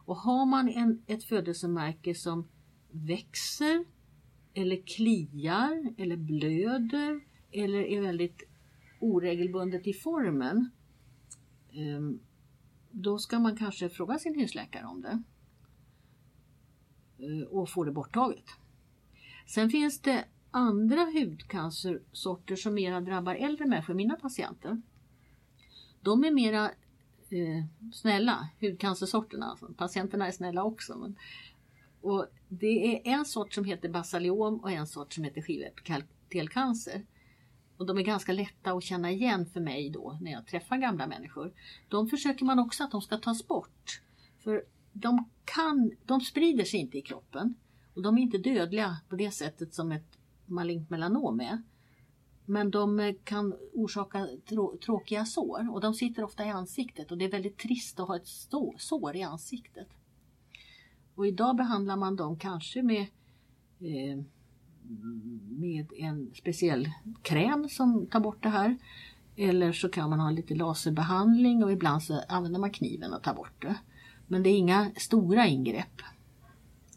Och 0.04 0.16
har 0.16 0.46
man 0.46 0.68
en, 0.68 1.02
ett 1.06 1.24
födelsemärke 1.24 2.14
som 2.14 2.48
växer 2.90 3.84
eller 4.54 4.82
kliar 4.86 5.94
eller 5.98 6.16
blöder 6.16 7.20
eller 7.52 7.82
är 7.82 8.00
väldigt 8.00 8.42
oregelbundet 9.00 9.86
i 9.86 9.92
formen 9.92 10.70
eh, 11.70 12.20
då 12.90 13.18
ska 13.18 13.38
man 13.38 13.56
kanske 13.56 13.88
fråga 13.88 14.18
sin 14.18 14.34
husläkare 14.34 14.86
om 14.86 15.02
det. 15.02 15.22
Eh, 17.22 17.48
och 17.48 17.70
får 17.70 17.84
det 17.84 17.92
borttaget. 17.92 18.44
Sen 19.46 19.70
finns 19.70 20.00
det 20.00 20.24
andra 20.50 21.04
hudcancersorter 21.04 22.56
som 22.56 22.74
mera 22.74 23.00
drabbar 23.00 23.34
äldre 23.34 23.66
människor, 23.66 23.94
mina 23.94 24.16
patienter. 24.16 24.82
De 26.00 26.24
är 26.24 26.30
mera 26.30 26.64
eh, 27.30 27.64
snälla, 27.92 28.48
hudcancersorterna. 28.60 29.46
Alltså. 29.46 29.72
Patienterna 29.76 30.26
är 30.26 30.32
snälla 30.32 30.64
också. 30.64 30.96
Men, 30.96 31.16
och 32.00 32.26
det 32.48 33.06
är 33.06 33.12
en 33.12 33.24
sort 33.24 33.54
som 33.54 33.64
heter 33.64 33.88
basaliom 33.88 34.60
och 34.60 34.70
en 34.70 34.86
sort 34.86 35.12
som 35.12 35.24
heter 35.24 35.42
skivepitelcancer. 35.42 37.06
Och 37.76 37.86
de 37.86 37.98
är 37.98 38.02
ganska 38.02 38.32
lätta 38.32 38.72
att 38.72 38.82
känna 38.82 39.10
igen 39.10 39.46
för 39.46 39.60
mig 39.60 39.90
då 39.90 40.18
när 40.20 40.32
jag 40.32 40.46
träffar 40.46 40.76
gamla 40.76 41.06
människor. 41.06 41.52
De 41.88 42.08
försöker 42.08 42.44
man 42.44 42.58
också 42.58 42.84
att 42.84 42.90
de 42.90 43.02
ska 43.02 43.16
tas 43.16 43.46
bort. 43.46 44.02
För 44.38 44.64
de, 44.92 45.28
kan, 45.44 45.90
de 46.06 46.20
sprider 46.20 46.64
sig 46.64 46.80
inte 46.80 46.98
i 46.98 47.02
kroppen. 47.02 47.54
Och 47.94 48.02
de 48.02 48.18
är 48.18 48.22
inte 48.22 48.38
dödliga 48.38 48.96
på 49.08 49.16
det 49.16 49.30
sättet 49.30 49.74
som 49.74 49.92
ett 49.92 50.18
malignt 50.46 50.90
melanom 50.90 51.40
är. 51.40 51.62
Men 52.44 52.70
de 52.70 53.00
eh, 53.00 53.14
kan 53.24 53.54
orsaka 53.72 54.28
trå- 54.46 54.78
tråkiga 54.78 55.24
sår 55.24 55.72
och 55.72 55.80
de 55.80 55.94
sitter 55.94 56.24
ofta 56.24 56.46
i 56.46 56.48
ansiktet 56.50 57.10
och 57.10 57.18
det 57.18 57.24
är 57.24 57.30
väldigt 57.30 57.58
trist 57.58 58.00
att 58.00 58.08
ha 58.08 58.16
ett 58.16 58.26
stå- 58.26 58.74
sår 58.78 59.16
i 59.16 59.22
ansiktet. 59.22 59.88
Och 61.14 61.26
idag 61.26 61.56
behandlar 61.56 61.96
man 61.96 62.16
dem 62.16 62.38
kanske 62.38 62.82
med 62.82 63.06
eh, 63.80 64.24
med 65.48 65.92
en 65.96 66.30
speciell 66.34 66.88
kräm 67.22 67.68
som 67.68 68.06
tar 68.06 68.20
bort 68.20 68.42
det 68.42 68.48
här. 68.48 68.76
Eller 69.36 69.72
så 69.72 69.88
kan 69.88 70.10
man 70.10 70.20
ha 70.20 70.30
lite 70.30 70.54
laserbehandling 70.54 71.64
och 71.64 71.72
ibland 71.72 72.02
så 72.02 72.20
använder 72.28 72.60
man 72.60 72.70
kniven 72.70 73.12
och 73.12 73.22
tar 73.22 73.34
bort 73.34 73.62
det. 73.62 73.76
Men 74.30 74.42
det 74.42 74.50
är 74.50 74.56
inga 74.56 74.90
stora 74.96 75.46
ingrepp. 75.46 76.02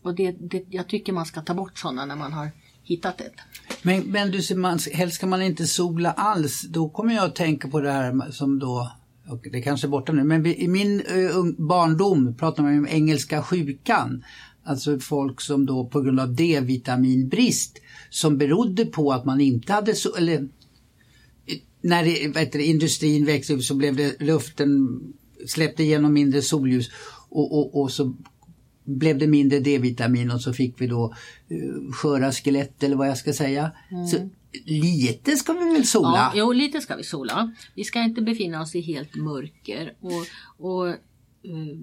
Och 0.01 0.15
det, 0.15 0.31
det, 0.31 0.63
jag 0.69 0.87
tycker 0.87 1.13
man 1.13 1.25
ska 1.25 1.41
ta 1.41 1.53
bort 1.53 1.77
sådana 1.77 2.05
när 2.05 2.15
man 2.15 2.33
har 2.33 2.49
hittat 2.83 3.21
ett. 3.21 3.33
Men, 3.81 4.01
men 4.01 4.31
du 4.31 4.41
ser, 4.41 4.55
man, 4.55 4.79
helst 4.93 5.15
ska 5.15 5.27
man 5.27 5.41
inte 5.41 5.67
sola 5.67 6.11
alls. 6.11 6.61
Då 6.61 6.89
kommer 6.89 7.13
jag 7.13 7.25
att 7.25 7.35
tänka 7.35 7.67
på 7.67 7.79
det 7.79 7.91
här 7.91 8.31
som 8.31 8.59
då, 8.59 8.91
och 9.27 9.45
det 9.51 9.61
kanske 9.61 9.87
är 9.87 9.89
borta 9.89 10.11
nu, 10.11 10.23
men 10.23 10.45
i 10.45 10.67
min 10.67 11.01
ung- 11.01 11.67
barndom 11.67 12.35
pratade 12.37 12.67
man 12.67 12.77
om 12.77 12.87
engelska 12.87 13.43
sjukan. 13.43 14.23
Alltså 14.63 14.99
folk 14.99 15.41
som 15.41 15.65
då 15.65 15.85
på 15.85 16.01
grund 16.01 16.19
av 16.19 16.35
D-vitaminbrist 16.35 17.79
som 18.09 18.37
berodde 18.37 18.85
på 18.85 19.11
att 19.11 19.25
man 19.25 19.41
inte 19.41 19.73
hade 19.73 19.95
så, 19.95 20.15
eller 20.15 20.49
när 21.81 22.03
det, 22.03 22.27
vet 22.27 22.51
du, 22.51 22.63
industrin 22.63 23.25
växte 23.25 23.53
upp 23.53 23.63
så 23.63 23.75
blev 23.75 23.95
det 23.95 24.21
luften 24.21 24.99
släppte 25.47 25.83
igenom 25.83 26.13
mindre 26.13 26.41
solljus 26.41 26.89
och, 27.33 27.59
och, 27.59 27.81
och 27.81 27.91
så 27.91 28.13
blev 28.83 29.17
det 29.17 29.27
mindre 29.27 29.59
D-vitamin 29.59 30.31
och 30.31 30.41
så 30.41 30.53
fick 30.53 30.81
vi 30.81 30.87
då 30.87 31.13
uh, 31.51 31.91
sköra 31.91 32.31
skelett 32.31 32.83
eller 32.83 32.95
vad 32.95 33.07
jag 33.07 33.17
ska 33.17 33.33
säga. 33.33 33.71
Mm. 33.91 34.07
Så 34.07 34.29
lite 34.65 35.35
ska 35.35 35.53
vi 35.53 35.73
väl 35.73 35.85
sola? 35.85 36.09
Ja, 36.17 36.31
jo, 36.35 36.51
lite 36.51 36.81
ska 36.81 36.95
vi 36.95 37.03
sola. 37.03 37.53
Vi 37.75 37.83
ska 37.83 38.03
inte 38.03 38.21
befinna 38.21 38.61
oss 38.61 38.75
i 38.75 38.81
helt 38.81 39.15
mörker. 39.15 39.93
Och, 39.99 40.25
och 40.67 40.87
uh, 40.87 41.77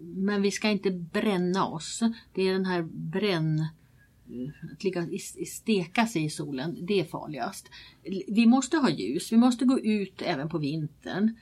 men 0.00 0.42
vi 0.42 0.50
ska 0.50 0.70
inte 0.70 0.90
bränna 0.90 1.66
oss. 1.66 2.00
Det 2.34 2.48
är 2.48 2.52
den 2.52 2.66
här 2.66 2.82
bränn 2.82 3.66
att 4.72 4.84
ligga, 4.84 5.08
steka 5.46 6.06
sig 6.06 6.24
i 6.24 6.30
solen, 6.30 6.86
det 6.86 7.00
är 7.00 7.04
farligast. 7.04 7.68
Vi 8.28 8.46
måste 8.46 8.76
ha 8.76 8.90
ljus, 8.90 9.32
vi 9.32 9.36
måste 9.36 9.64
gå 9.64 9.80
ut 9.80 10.22
även 10.22 10.48
på 10.48 10.58
vintern. 10.58 11.36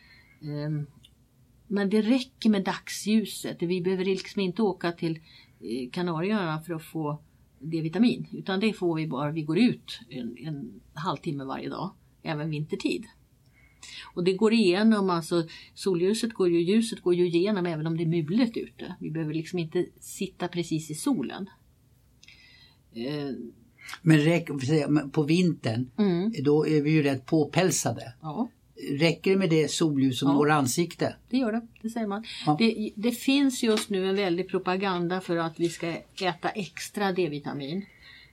Men 1.72 1.90
det 1.90 2.02
räcker 2.02 2.50
med 2.50 2.64
dagsljuset. 2.64 3.56
Vi 3.60 3.80
behöver 3.80 4.04
liksom 4.04 4.40
inte 4.40 4.62
åka 4.62 4.92
till 4.92 5.18
eh, 5.60 5.90
Kanarieöarna 5.90 6.60
för 6.60 6.74
att 6.74 6.84
få 6.84 7.22
D-vitamin. 7.58 8.26
Utan 8.32 8.60
det 8.60 8.72
får 8.72 8.96
vi 8.96 9.06
bara 9.06 9.30
vi 9.30 9.42
går 9.42 9.58
ut 9.58 10.00
en, 10.08 10.36
en 10.38 10.80
halvtimme 10.94 11.44
varje 11.44 11.68
dag, 11.68 11.90
även 12.22 12.50
vintertid. 12.50 13.04
Och 14.14 14.24
det 14.24 14.32
går 14.32 14.52
igenom, 14.52 15.10
alltså 15.10 15.48
solljuset 15.74 16.32
går 16.32 16.50
ju, 16.50 16.60
ljuset 16.60 17.00
går 17.00 17.14
ju 17.14 17.26
igenom 17.26 17.66
även 17.66 17.86
om 17.86 17.96
det 17.96 18.02
är 18.02 18.06
mulet 18.06 18.56
ute. 18.56 18.96
Vi 19.00 19.10
behöver 19.10 19.34
liksom 19.34 19.58
inte 19.58 19.86
sitta 20.00 20.48
precis 20.48 20.90
i 20.90 20.94
solen. 20.94 21.50
Eh. 22.92 23.30
Men 24.02 25.10
på 25.10 25.22
vintern, 25.22 25.90
mm. 25.98 26.32
då 26.44 26.66
är 26.66 26.82
vi 26.82 26.90
ju 26.90 27.02
rätt 27.02 27.26
påpälsade. 27.26 28.14
Ja. 28.20 28.48
Räcker 28.90 29.30
det 29.30 29.36
med 29.36 29.50
det 29.50 29.70
solljus 29.70 30.18
som 30.18 30.28
ja. 30.28 30.34
når 30.34 30.50
ansikte? 30.50 31.16
Det 31.30 31.36
gör 31.36 31.52
det, 31.52 31.66
det 31.82 31.90
säger 31.90 32.06
man. 32.06 32.24
Ja. 32.46 32.56
Det, 32.58 32.92
det, 32.96 33.12
finns 33.12 33.62
just 33.62 33.90
nu 33.90 34.08
en 34.08 34.16
väldig 34.16 34.48
propaganda 34.48 35.20
för 35.20 35.36
att 35.36 35.60
vi 35.60 35.68
ska 35.68 35.96
äta 36.22 36.48
extra 36.48 37.12
D-vitamin. 37.12 37.86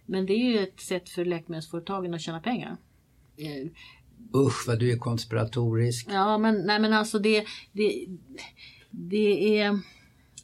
Men 0.05 0.25
det 0.25 0.33
är 0.33 0.51
ju 0.51 0.59
ett 0.59 0.79
sätt 0.79 1.09
för 1.09 1.25
läkemedelsföretagen 1.25 2.13
att 2.13 2.21
tjäna 2.21 2.39
pengar. 2.39 2.77
Eh, 3.37 3.71
Usch 4.35 4.67
vad 4.67 4.79
du 4.79 4.91
är 4.91 4.97
konspiratorisk. 4.97 6.07
Ja 6.11 6.37
men, 6.37 6.65
nej, 6.65 6.79
men 6.79 6.93
alltså 6.93 7.19
det, 7.19 7.45
det, 7.71 8.05
det 8.89 9.59
är 9.59 9.79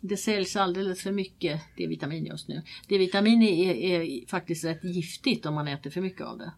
det 0.01 0.17
säljs 0.17 0.55
alldeles 0.55 1.01
för 1.01 1.11
mycket 1.11 1.61
D-vitamin 1.77 2.25
just 2.25 2.47
nu. 2.47 2.61
D-vitamin 2.87 3.43
är, 3.43 3.73
är, 3.73 4.27
faktiskt 4.27 4.65
rätt 4.65 4.83
giftigt 4.83 5.45
om 5.45 5.55
man 5.55 5.67
äter 5.67 5.89
för 5.89 6.01
mycket 6.01 6.21
av 6.21 6.37
det. 6.37 6.51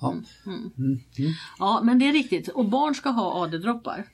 Ja. 0.00 0.12
Mm, 0.12 0.24
mm. 0.46 0.72
Mm. 0.78 1.00
mm. 1.18 1.32
ja 1.58 1.80
men 1.84 1.98
det 1.98 2.08
är 2.08 2.12
riktigt 2.12 2.48
och 2.48 2.68
barn 2.68 2.94
ska 2.94 3.10
ha 3.10 3.44
AD-droppar 3.44 4.04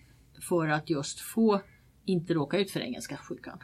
för 0.41 0.69
att 0.69 0.91
just 0.91 1.21
få 1.21 1.61
inte 2.05 2.35
råka 2.35 2.59
ut 2.59 2.71
för 2.71 2.81
engelska 2.81 3.17
sjukan. 3.17 3.59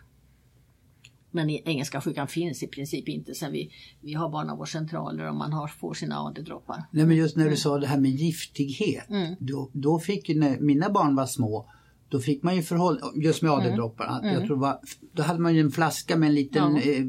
Men 1.31 1.51
engelska 1.51 2.01
sjukan 2.01 2.29
finns 2.29 2.63
i 2.63 2.67
princip 2.67 3.09
inte 3.09 3.35
sen 3.35 3.53
vi, 3.53 3.73
vi 4.01 4.15
har 4.15 4.29
barnavårdscentraler 4.29 5.29
och 5.29 5.35
man 5.35 5.53
har, 5.53 5.69
får 5.69 5.95
sina 5.95 6.21
AD-droppar. 6.21 6.85
Nej 6.91 7.07
men 7.07 7.17
just 7.17 7.37
när 7.37 7.45
du 7.45 7.49
mm. 7.49 7.57
sa 7.57 7.79
det 7.79 7.87
här 7.87 8.01
med 8.01 8.11
giftighet. 8.11 9.11
Mm. 9.11 9.35
Då, 9.39 9.71
då 9.73 9.99
fick 9.99 10.29
när 10.29 10.61
mina 10.61 10.91
barn 10.91 11.17
var 11.17 11.27
små 11.27 11.71
då 12.11 12.21
fick 12.21 12.43
man 12.43 12.57
ju 12.57 12.63
förhåll, 12.63 13.01
just 13.15 13.43
med 13.43 13.53
AD-dropparna, 13.53 14.21
mm. 14.23 14.35
jag 14.35 14.47
tror 14.47 14.57
var, 14.57 14.79
då 15.13 15.23
hade 15.23 15.39
man 15.39 15.55
ju 15.55 15.61
en 15.61 15.71
flaska 15.71 16.17
med 16.17 16.29
en 16.29 16.35
liten 16.35 16.77
ja. 16.77 16.83
eh, 16.83 17.05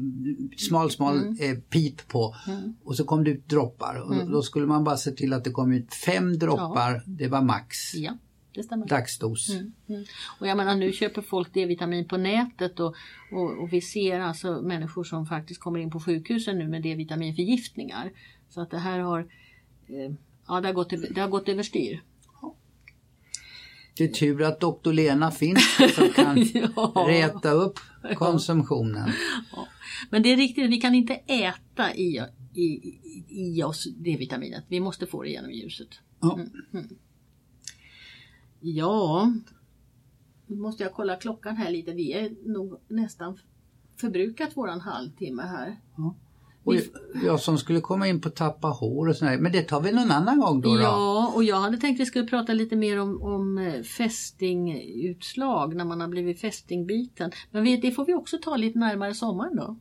smal 0.56 0.90
smal 0.90 1.18
mm. 1.18 1.36
eh, 1.40 1.58
pip 1.58 2.08
på 2.08 2.34
mm. 2.46 2.76
och 2.84 2.96
så 2.96 3.04
kom 3.04 3.24
det 3.24 3.30
ut 3.30 3.48
droppar 3.48 4.02
och 4.06 4.14
mm. 4.14 4.30
då 4.30 4.42
skulle 4.42 4.66
man 4.66 4.84
bara 4.84 4.96
se 4.96 5.10
till 5.10 5.32
att 5.32 5.44
det 5.44 5.50
kom 5.50 5.72
ut 5.72 5.94
fem 5.94 6.38
droppar, 6.38 6.92
ja. 6.94 7.00
det 7.06 7.28
var 7.28 7.42
max. 7.42 7.94
Ja. 7.94 8.12
Det 8.54 8.62
stämmer. 8.62 8.86
Dagsdos. 8.86 9.50
Mm, 9.50 9.72
mm. 9.88 10.04
Och 10.40 10.46
jag 10.46 10.56
menar 10.56 10.74
nu 10.74 10.92
köper 10.92 11.22
folk 11.22 11.54
D-vitamin 11.54 12.08
på 12.08 12.16
nätet 12.16 12.80
och, 12.80 12.94
och, 13.32 13.62
och, 13.62 13.72
vi 13.72 13.80
ser 13.80 14.20
alltså 14.20 14.62
människor 14.62 15.04
som 15.04 15.26
faktiskt 15.26 15.60
kommer 15.60 15.80
in 15.80 15.90
på 15.90 16.00
sjukhusen 16.00 16.58
nu 16.58 16.68
med 16.68 16.82
D-vitaminförgiftningar. 16.82 18.12
Så 18.48 18.60
att 18.60 18.70
det 18.70 18.78
här 18.78 18.98
har, 18.98 19.20
eh, 19.86 20.14
ja, 20.48 20.60
det 20.60 20.68
har, 20.68 20.72
gått, 20.74 20.90
det 21.14 21.20
har 21.20 21.28
gått 21.28 21.48
överstyr. 21.48 22.02
Det 23.96 24.04
är 24.04 24.08
tur 24.08 24.42
att 24.42 24.60
doktor 24.60 24.92
Lena 24.92 25.30
finns 25.30 25.76
som 25.94 26.08
kan 26.08 26.38
ja. 26.76 27.04
räta 27.08 27.50
upp 27.50 27.78
konsumtionen. 28.16 29.10
Ja. 29.52 29.68
Men 30.10 30.22
det 30.22 30.32
är 30.32 30.36
riktigt, 30.36 30.70
vi 30.70 30.80
kan 30.80 30.94
inte 30.94 31.14
äta 31.14 31.94
i, 31.94 32.22
i, 32.54 32.98
i 33.28 33.62
oss 33.62 33.88
D-vitaminet. 33.96 34.64
Vi 34.68 34.80
måste 34.80 35.06
få 35.06 35.22
det 35.22 35.28
genom 35.28 35.50
ljuset. 35.50 35.88
Ja. 36.20 36.34
Mm, 36.34 36.50
mm. 36.72 36.88
ja, 38.60 39.32
nu 40.46 40.56
måste 40.56 40.82
jag 40.82 40.92
kolla 40.92 41.16
klockan 41.16 41.56
här 41.56 41.70
lite. 41.70 41.92
Vi 41.92 42.12
är 42.12 42.30
nog 42.44 42.80
nästan 42.88 43.38
förbrukat 43.96 44.56
våran 44.56 44.80
halvtimme 44.80 45.42
här. 45.42 45.80
Ja. 45.96 46.14
Och 46.64 46.74
jag 47.24 47.40
som 47.40 47.58
skulle 47.58 47.80
komma 47.80 48.08
in 48.08 48.20
på 48.20 48.30
tappa 48.30 48.68
hår 48.68 49.08
och 49.08 49.16
sådär. 49.16 49.38
Men 49.38 49.52
det 49.52 49.62
tar 49.62 49.80
vi 49.80 49.92
någon 49.92 50.10
annan 50.10 50.40
gång 50.40 50.60
då? 50.60 50.74
då? 50.74 50.80
Ja, 50.80 51.32
och 51.34 51.44
jag 51.44 51.60
hade 51.60 51.76
tänkt 51.76 51.96
att 51.96 52.00
vi 52.00 52.06
skulle 52.06 52.26
prata 52.26 52.52
lite 52.52 52.76
mer 52.76 53.00
om, 53.00 53.22
om 53.22 53.58
eh, 53.58 53.82
fästingutslag 53.82 55.76
när 55.76 55.84
man 55.84 56.00
har 56.00 56.08
blivit 56.08 56.40
fästingbiten. 56.40 57.30
Men 57.50 57.62
vi, 57.62 57.76
det 57.76 57.92
får 57.92 58.06
vi 58.06 58.14
också 58.14 58.38
ta 58.42 58.56
lite 58.56 58.78
närmare 58.78 59.14
sommaren 59.14 59.56
då. 59.56 59.76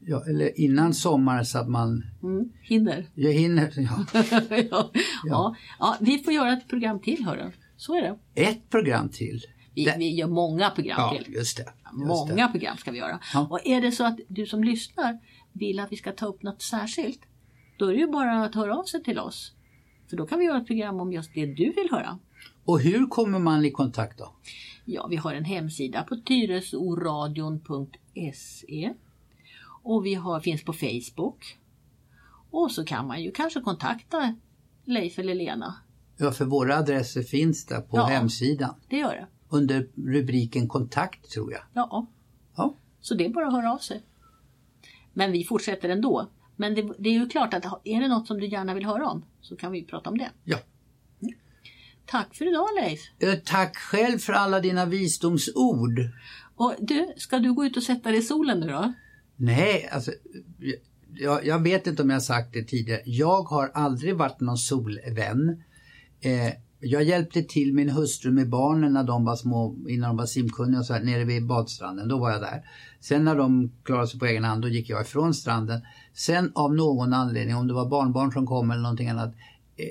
Ja, 0.00 0.24
eller 0.28 0.60
innan 0.60 0.94
sommaren 0.94 1.46
så 1.46 1.58
att 1.58 1.68
man 1.68 2.04
mm, 2.22 2.52
hinner. 2.62 3.06
Jag 3.14 3.32
hinner, 3.32 3.72
ja. 3.76 4.06
ja. 4.12 4.40
ja. 4.70 4.90
ja. 5.24 5.54
Ja. 5.78 5.96
vi 6.00 6.18
får 6.18 6.32
göra 6.32 6.52
ett 6.52 6.68
program 6.68 7.00
till 7.00 7.24
hörru. 7.24 7.50
Så 7.76 7.94
är 7.94 8.02
det. 8.02 8.42
Ett 8.42 8.70
program 8.70 9.08
till? 9.08 9.40
Vi, 9.74 9.84
det... 9.84 9.94
vi 9.98 10.14
gör 10.14 10.28
många 10.28 10.70
program 10.70 10.96
ja, 10.98 11.18
till. 11.18 11.34
Just 11.34 11.56
det, 11.56 11.62
just 11.62 12.08
många 12.08 12.46
det. 12.46 12.52
program 12.52 12.76
ska 12.76 12.90
vi 12.90 12.98
göra. 12.98 13.20
Ja. 13.34 13.46
Och 13.50 13.60
är 13.64 13.80
det 13.80 13.92
så 13.92 14.04
att 14.04 14.18
du 14.28 14.46
som 14.46 14.64
lyssnar 14.64 15.18
vill 15.52 15.80
att 15.80 15.92
vi 15.92 15.96
ska 15.96 16.12
ta 16.12 16.26
upp 16.26 16.42
något 16.42 16.62
särskilt, 16.62 17.20
då 17.78 17.86
är 17.86 17.92
det 17.92 17.98
ju 17.98 18.06
bara 18.06 18.44
att 18.44 18.54
höra 18.54 18.76
av 18.76 18.84
sig 18.84 19.02
till 19.02 19.18
oss. 19.18 19.52
För 20.10 20.16
då 20.16 20.26
kan 20.26 20.38
vi 20.38 20.44
göra 20.44 20.58
ett 20.58 20.66
program 20.66 21.00
om 21.00 21.12
just 21.12 21.34
det 21.34 21.46
du 21.46 21.72
vill 21.72 21.88
höra. 21.90 22.18
Och 22.64 22.80
hur 22.80 23.06
kommer 23.06 23.38
man 23.38 23.64
i 23.64 23.70
kontakt 23.70 24.18
då? 24.18 24.32
Ja, 24.84 25.06
vi 25.06 25.16
har 25.16 25.34
en 25.34 25.44
hemsida 25.44 26.02
på 26.02 26.16
tyresoradion.se 26.16 28.94
och 29.82 30.06
vi 30.06 30.14
har, 30.14 30.40
finns 30.40 30.64
på 30.64 30.72
Facebook. 30.72 31.58
Och 32.50 32.70
så 32.70 32.84
kan 32.84 33.06
man 33.06 33.22
ju 33.22 33.30
kanske 33.30 33.60
kontakta 33.60 34.34
Leif 34.84 35.18
eller 35.18 35.34
Lena. 35.34 35.74
Ja, 36.16 36.30
för 36.30 36.44
våra 36.44 36.76
adresser 36.76 37.22
finns 37.22 37.66
där 37.66 37.80
på 37.80 37.96
ja, 37.96 38.04
hemsidan. 38.04 38.74
det 38.88 38.96
gör 38.96 39.14
det. 39.14 39.26
Under 39.48 39.88
rubriken 39.96 40.68
kontakt 40.68 41.30
tror 41.30 41.52
jag. 41.52 41.62
Ja. 41.72 42.06
ja. 42.56 42.74
Så 43.00 43.14
det 43.14 43.24
är 43.24 43.28
bara 43.28 43.46
att 43.46 43.52
höra 43.52 43.72
av 43.72 43.78
sig. 43.78 44.02
Men 45.14 45.32
vi 45.32 45.44
fortsätter 45.44 45.88
ändå. 45.88 46.30
Men 46.56 46.74
det, 46.74 46.92
det, 46.98 47.08
är 47.08 47.12
ju 47.12 47.28
klart 47.28 47.54
att 47.54 47.64
är 47.84 48.00
det 48.00 48.08
något 48.08 48.26
som 48.26 48.40
du 48.40 48.46
gärna 48.46 48.74
vill 48.74 48.86
höra 48.86 49.08
om 49.08 49.24
så 49.40 49.56
kan 49.56 49.72
vi 49.72 49.84
prata 49.84 50.10
om 50.10 50.18
det. 50.18 50.30
Ja. 50.44 50.58
Mm. 51.22 51.34
Tack 52.06 52.34
för 52.34 52.48
idag 52.48 52.68
Leif. 52.80 53.00
Tack 53.44 53.76
själv 53.76 54.18
för 54.18 54.32
alla 54.32 54.60
dina 54.60 54.86
visdomsord. 54.86 56.00
Och 56.56 56.74
du, 56.78 57.12
ska 57.16 57.38
du 57.38 57.52
gå 57.52 57.64
ut 57.64 57.76
och 57.76 57.82
sätta 57.82 58.10
dig 58.10 58.18
i 58.18 58.22
solen 58.22 58.60
nu 58.60 58.66
då? 58.66 58.92
Nej, 59.36 59.88
alltså 59.92 60.12
jag, 61.14 61.46
jag 61.46 61.62
vet 61.62 61.86
inte 61.86 62.02
om 62.02 62.10
jag 62.10 62.22
sagt 62.22 62.52
det 62.52 62.62
tidigare. 62.62 63.02
Jag 63.04 63.42
har 63.42 63.70
aldrig 63.74 64.16
varit 64.16 64.40
någon 64.40 64.58
solvän. 64.58 65.62
Eh, 66.20 66.52
jag 66.84 67.04
hjälpte 67.04 67.42
till 67.42 67.74
min 67.74 67.90
hustru 67.90 68.30
med 68.30 68.48
barnen 68.48 68.92
när 68.92 69.04
de 69.04 69.24
var 69.24 69.36
små, 69.36 69.76
innan 69.88 70.08
de 70.08 70.16
var 70.16 70.26
simkunniga 70.26 70.80
och 70.80 70.86
så 70.86 70.92
här, 70.92 71.02
nere 71.02 71.24
vid 71.24 71.46
badstranden. 71.46 72.08
Då 72.08 72.18
var 72.18 72.30
jag 72.30 72.40
där. 72.40 72.62
Sen 73.00 73.24
när 73.24 73.36
de 73.36 73.72
klarade 73.84 74.06
sig 74.06 74.20
på 74.20 74.26
egen 74.26 74.44
hand, 74.44 74.62
då 74.62 74.68
gick 74.68 74.90
jag 74.90 75.02
ifrån 75.02 75.34
stranden. 75.34 75.80
Sen 76.14 76.52
av 76.54 76.74
någon 76.74 77.12
anledning, 77.12 77.56
om 77.56 77.68
det 77.68 77.74
var 77.74 77.88
barnbarn 77.88 78.32
som 78.32 78.46
kom 78.46 78.70
eller 78.70 78.82
någonting 78.82 79.08
annat. 79.08 79.34
Eh, 79.76 79.86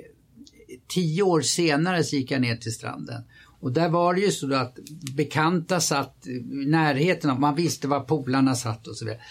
tio 0.87 1.23
år 1.23 1.41
senare 1.41 2.03
så 2.03 2.15
gick 2.15 2.31
jag 2.31 2.41
ner 2.41 2.55
till 2.55 2.73
stranden. 2.73 3.23
Och 3.59 3.71
där 3.71 3.89
var 3.89 4.13
det 4.13 4.21
ju 4.21 4.31
så 4.31 4.53
att 4.55 4.77
bekanta 5.15 5.79
satt 5.79 6.27
i 6.27 6.39
närheten, 6.69 7.39
man 7.39 7.55
visste 7.55 7.87
var 7.87 7.99
polarna 7.99 8.55
satt 8.55 8.87
och 8.87 8.97
så 8.97 9.05
vidare 9.05 9.21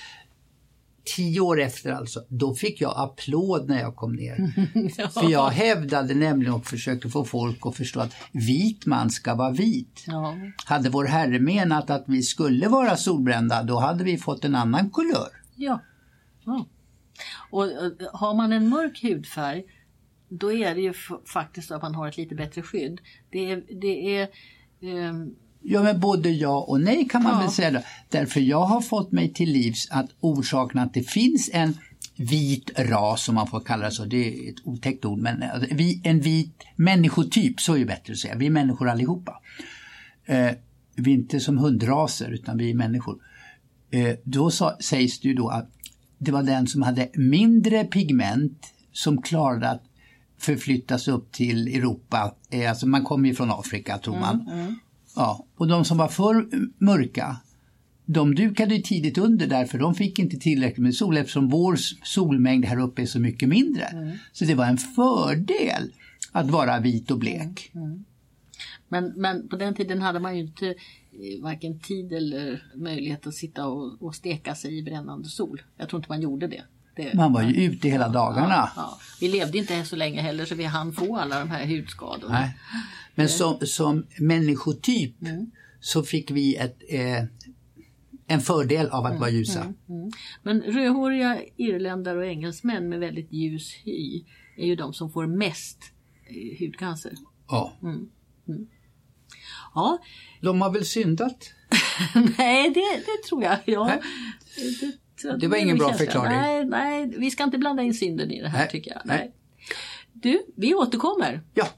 tio 1.05 1.41
år 1.41 1.61
efter 1.61 1.93
alltså, 1.93 2.25
då 2.29 2.55
fick 2.55 2.81
jag 2.81 2.95
applåd 2.97 3.69
när 3.69 3.81
jag 3.81 3.97
kom 3.97 4.13
ner. 4.13 4.53
ja. 4.99 5.09
För 5.09 5.31
jag 5.31 5.49
hävdade 5.49 6.15
nämligen 6.15 6.55
och 6.55 6.67
försökte 6.67 7.09
få 7.09 7.25
folk 7.25 7.59
att 7.67 7.77
förstå 7.77 8.01
att 8.01 8.15
vit 8.33 8.87
man 8.87 9.11
ska 9.11 9.35
vara 9.35 9.51
vit. 9.51 10.05
Ja. 10.07 10.37
Hade 10.65 10.91
vår 10.91 11.05
Herre 11.05 11.39
menat 11.39 11.91
att 11.91 12.05
vi 12.07 12.23
skulle 12.23 12.69
vara 12.69 12.97
solbrända, 12.97 13.63
då 13.63 13.79
hade 13.79 14.05
vi 14.05 14.19
fått 14.19 14.45
en 14.45 14.55
annan 14.55 14.91
kulör. 14.91 15.29
Ja. 15.57 15.81
ja. 16.45 16.67
Och 17.51 17.65
har 18.13 18.35
man 18.35 18.53
en 18.53 18.69
mörk 18.69 19.03
hudfärg, 19.03 19.65
då 20.29 20.53
är 20.53 20.75
det 20.75 20.81
ju 20.81 20.95
faktiskt 21.33 21.69
så 21.69 21.75
att 21.75 21.83
man 21.83 21.95
har 21.95 22.09
ett 22.09 22.17
lite 22.17 22.35
bättre 22.35 22.63
skydd. 22.63 23.01
Det 23.31 23.51
är, 23.51 23.63
det 23.81 24.17
är 24.17 24.29
um 24.81 25.37
Ja, 25.63 25.83
men 25.83 26.01
både 26.01 26.31
ja 26.31 26.59
och 26.69 26.81
nej 26.81 27.09
kan 27.09 27.23
man 27.23 27.33
Ja. 27.33 27.41
väl 27.41 27.51
säga. 27.51 27.71
Då. 27.71 27.81
Därför 28.09 28.41
jag 28.41 28.65
har 28.65 28.81
fått 28.81 29.13
mig 29.13 29.33
till 29.33 29.53
livs 29.53 29.89
att 29.91 30.11
orsaken 30.21 30.81
att 30.81 30.95
det 30.95 31.03
finns 31.03 31.51
en 31.53 31.75
vit 32.17 32.71
ras, 32.79 33.25
som 33.25 33.35
man 33.35 33.47
får 33.47 33.61
kalla 33.61 33.85
det 33.85 33.91
så, 33.91 34.05
det 34.05 34.17
är 34.29 34.51
ett 34.51 34.57
otäckt 34.65 35.05
ord, 35.05 35.19
men 35.19 35.45
vi, 35.71 36.01
en 36.05 36.21
vit 36.21 36.63
människotyp, 36.77 37.61
så 37.61 37.75
är 37.75 37.79
det 37.79 37.85
bättre 37.85 38.13
att 38.13 38.19
säga. 38.19 38.35
Vi 38.37 38.47
är 38.47 38.51
människor 38.51 38.89
allihopa. 38.89 39.41
Eh, 40.27 40.51
vi 40.95 41.11
är 41.11 41.15
inte 41.15 41.41
som 41.41 41.59
hundraser, 41.59 42.31
utan 42.31 42.59
vi 42.59 42.71
är 42.71 42.75
människor. 42.75 43.19
Eh, 43.91 44.15
då 44.25 44.51
sa, 44.51 44.77
sägs 44.81 45.21
det 45.21 45.29
ju 45.29 45.35
då 45.35 45.49
att 45.49 45.69
det 46.19 46.33
var 46.33 46.43
den 46.43 46.67
som 46.67 46.83
hade 46.83 47.09
mindre 47.15 47.85
pigment 47.85 48.67
som 48.93 49.23
klarade 49.23 49.71
att 49.71 49.83
förflyttas 50.39 51.09
upp 51.09 51.33
till 51.33 51.69
Europa. 51.69 52.35
Eh, 52.51 52.71
alltså 52.71 52.87
man 52.87 53.05
kommer 53.05 53.29
ju 53.29 53.35
från 53.35 53.51
Afrika 53.51 53.99
tror 53.99 54.19
man. 54.19 54.51
Ja, 55.17 55.47
och 55.57 55.69
de 55.69 55.85
som 55.85 55.99
var 55.99 56.09
för 56.09 56.49
mörka, 56.85 57.37
de 58.05 58.35
dukade 58.35 58.79
tidigt 58.79 59.19
under 59.19 59.47
därför 59.47 59.79
de 59.79 59.95
fick 59.95 60.19
inte 60.19 60.37
tillräckligt 60.37 60.83
med 60.83 60.95
sol 60.95 61.17
eftersom 61.17 61.49
vår 61.49 61.77
solmängd 62.05 62.65
här 62.65 62.81
uppe 62.81 63.03
är 63.03 63.07
så 63.07 63.21
mycket 63.21 63.49
mindre. 63.49 64.17
Så 64.33 64.45
det 64.45 64.55
var 64.55 64.67
en 64.67 64.79
fördel 64.79 65.93
att 66.33 66.51
vara 66.51 66.81
vit 66.81 67.11
och 67.11 67.19
blek. 67.19 67.73
Men, 68.89 69.13
men 69.17 69.49
på 69.49 69.57
den 69.57 69.75
tiden 69.75 70.03
hade 70.03 70.21
man 70.21 70.37
ju 70.37 70.43
inte 70.43 70.69
eh, 70.69 71.43
varken 71.43 71.81
tid 71.81 72.13
eller 72.13 72.63
möjlighet 72.75 73.27
att 73.27 73.35
sitta 73.35 73.67
och, 73.67 74.03
och 74.03 74.15
steka 74.15 74.55
sig 74.55 74.79
i 74.79 74.83
brännande 74.83 75.29
sol. 75.29 75.63
Jag 75.77 75.89
tror 75.89 75.99
inte 75.99 76.13
man 76.13 76.23
gjorde 76.23 76.47
det. 76.47 76.63
Det 76.97 77.15
Man 77.15 77.33
var 77.33 77.43
ju 77.43 77.55
ute 77.65 77.89
hela 77.89 78.09
dagarna. 78.09 78.71
Ja. 78.77 78.99
Vi 79.21 79.29
levde 79.29 79.59
inte 79.59 79.85
så 79.85 79.97
länge 79.97 80.21
heller 80.21 80.45
så 80.45 80.55
vi 80.55 80.65
hann 80.65 80.93
få 80.93 81.17
alla 81.17 81.39
de 81.39 81.51
här 81.51 81.67
hudskadorna. 81.67 82.41
Nej. 82.41 82.59
Men 83.15 83.29
som, 83.29 83.59
som 83.67 84.07
människotyp 84.19 85.15
så 85.81 86.03
fick 86.03 86.31
vi 86.31 86.57
ett, 86.57 86.79
eh, 86.89 87.25
en 88.27 88.41
fördel 88.41 88.89
av 88.89 89.07
att 89.07 89.21
vara 89.21 89.31
ljusa. 89.31 89.75
Men 90.43 90.63
rödhåriga 90.63 91.39
irländare 91.57 92.19
och 92.19 92.27
engelsmän 92.27 92.89
med 92.89 93.01
väldigt 93.01 93.33
ljus 93.33 93.75
hy 93.85 94.25
är 94.57 94.67
ju 94.67 94.77
de 94.77 94.95
som 94.95 95.11
får 95.13 95.27
mest 95.27 95.79
eh, 96.27 96.67
hudcancer. 96.67 97.13
Ja. 97.49 97.77
Ja, 99.75 99.99
De 100.41 100.61
har 100.61 100.71
väl 100.71 100.85
syndat? 100.85 101.53
nej 102.39 102.71
det, 102.71 102.97
det 102.97 103.29
tror 103.29 103.43
jag. 103.43 103.59
Ja, 103.65 103.93
det, 104.81 104.93
Det 105.41 105.49
var 105.49 105.57
ingen 105.57 105.79
bra 105.79 105.93
förklaring. 105.93 106.33
Nej, 106.33 106.65
nej, 106.65 107.15
vi 107.19 107.31
ska 107.31 107.45
inte 107.45 107.59
blanda 107.59 107.83
in 107.83 107.95
synden 107.95 108.31
i 108.31 108.41
det 108.43 108.49
här 108.49 108.59
Nej, 108.59 108.69
tycker 108.71 108.91
jag. 108.91 109.01
nej. 109.05 109.19
Nej. 109.19 109.33
Du, 110.13 110.43
vi 110.57 110.75
återkommer. 110.75 111.41
Ja, 111.55 111.69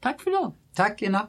Tack 0.00 0.20
för 0.20 0.30
idag. 0.30 0.52
tack 0.74 1.02
Ina. 1.02 1.28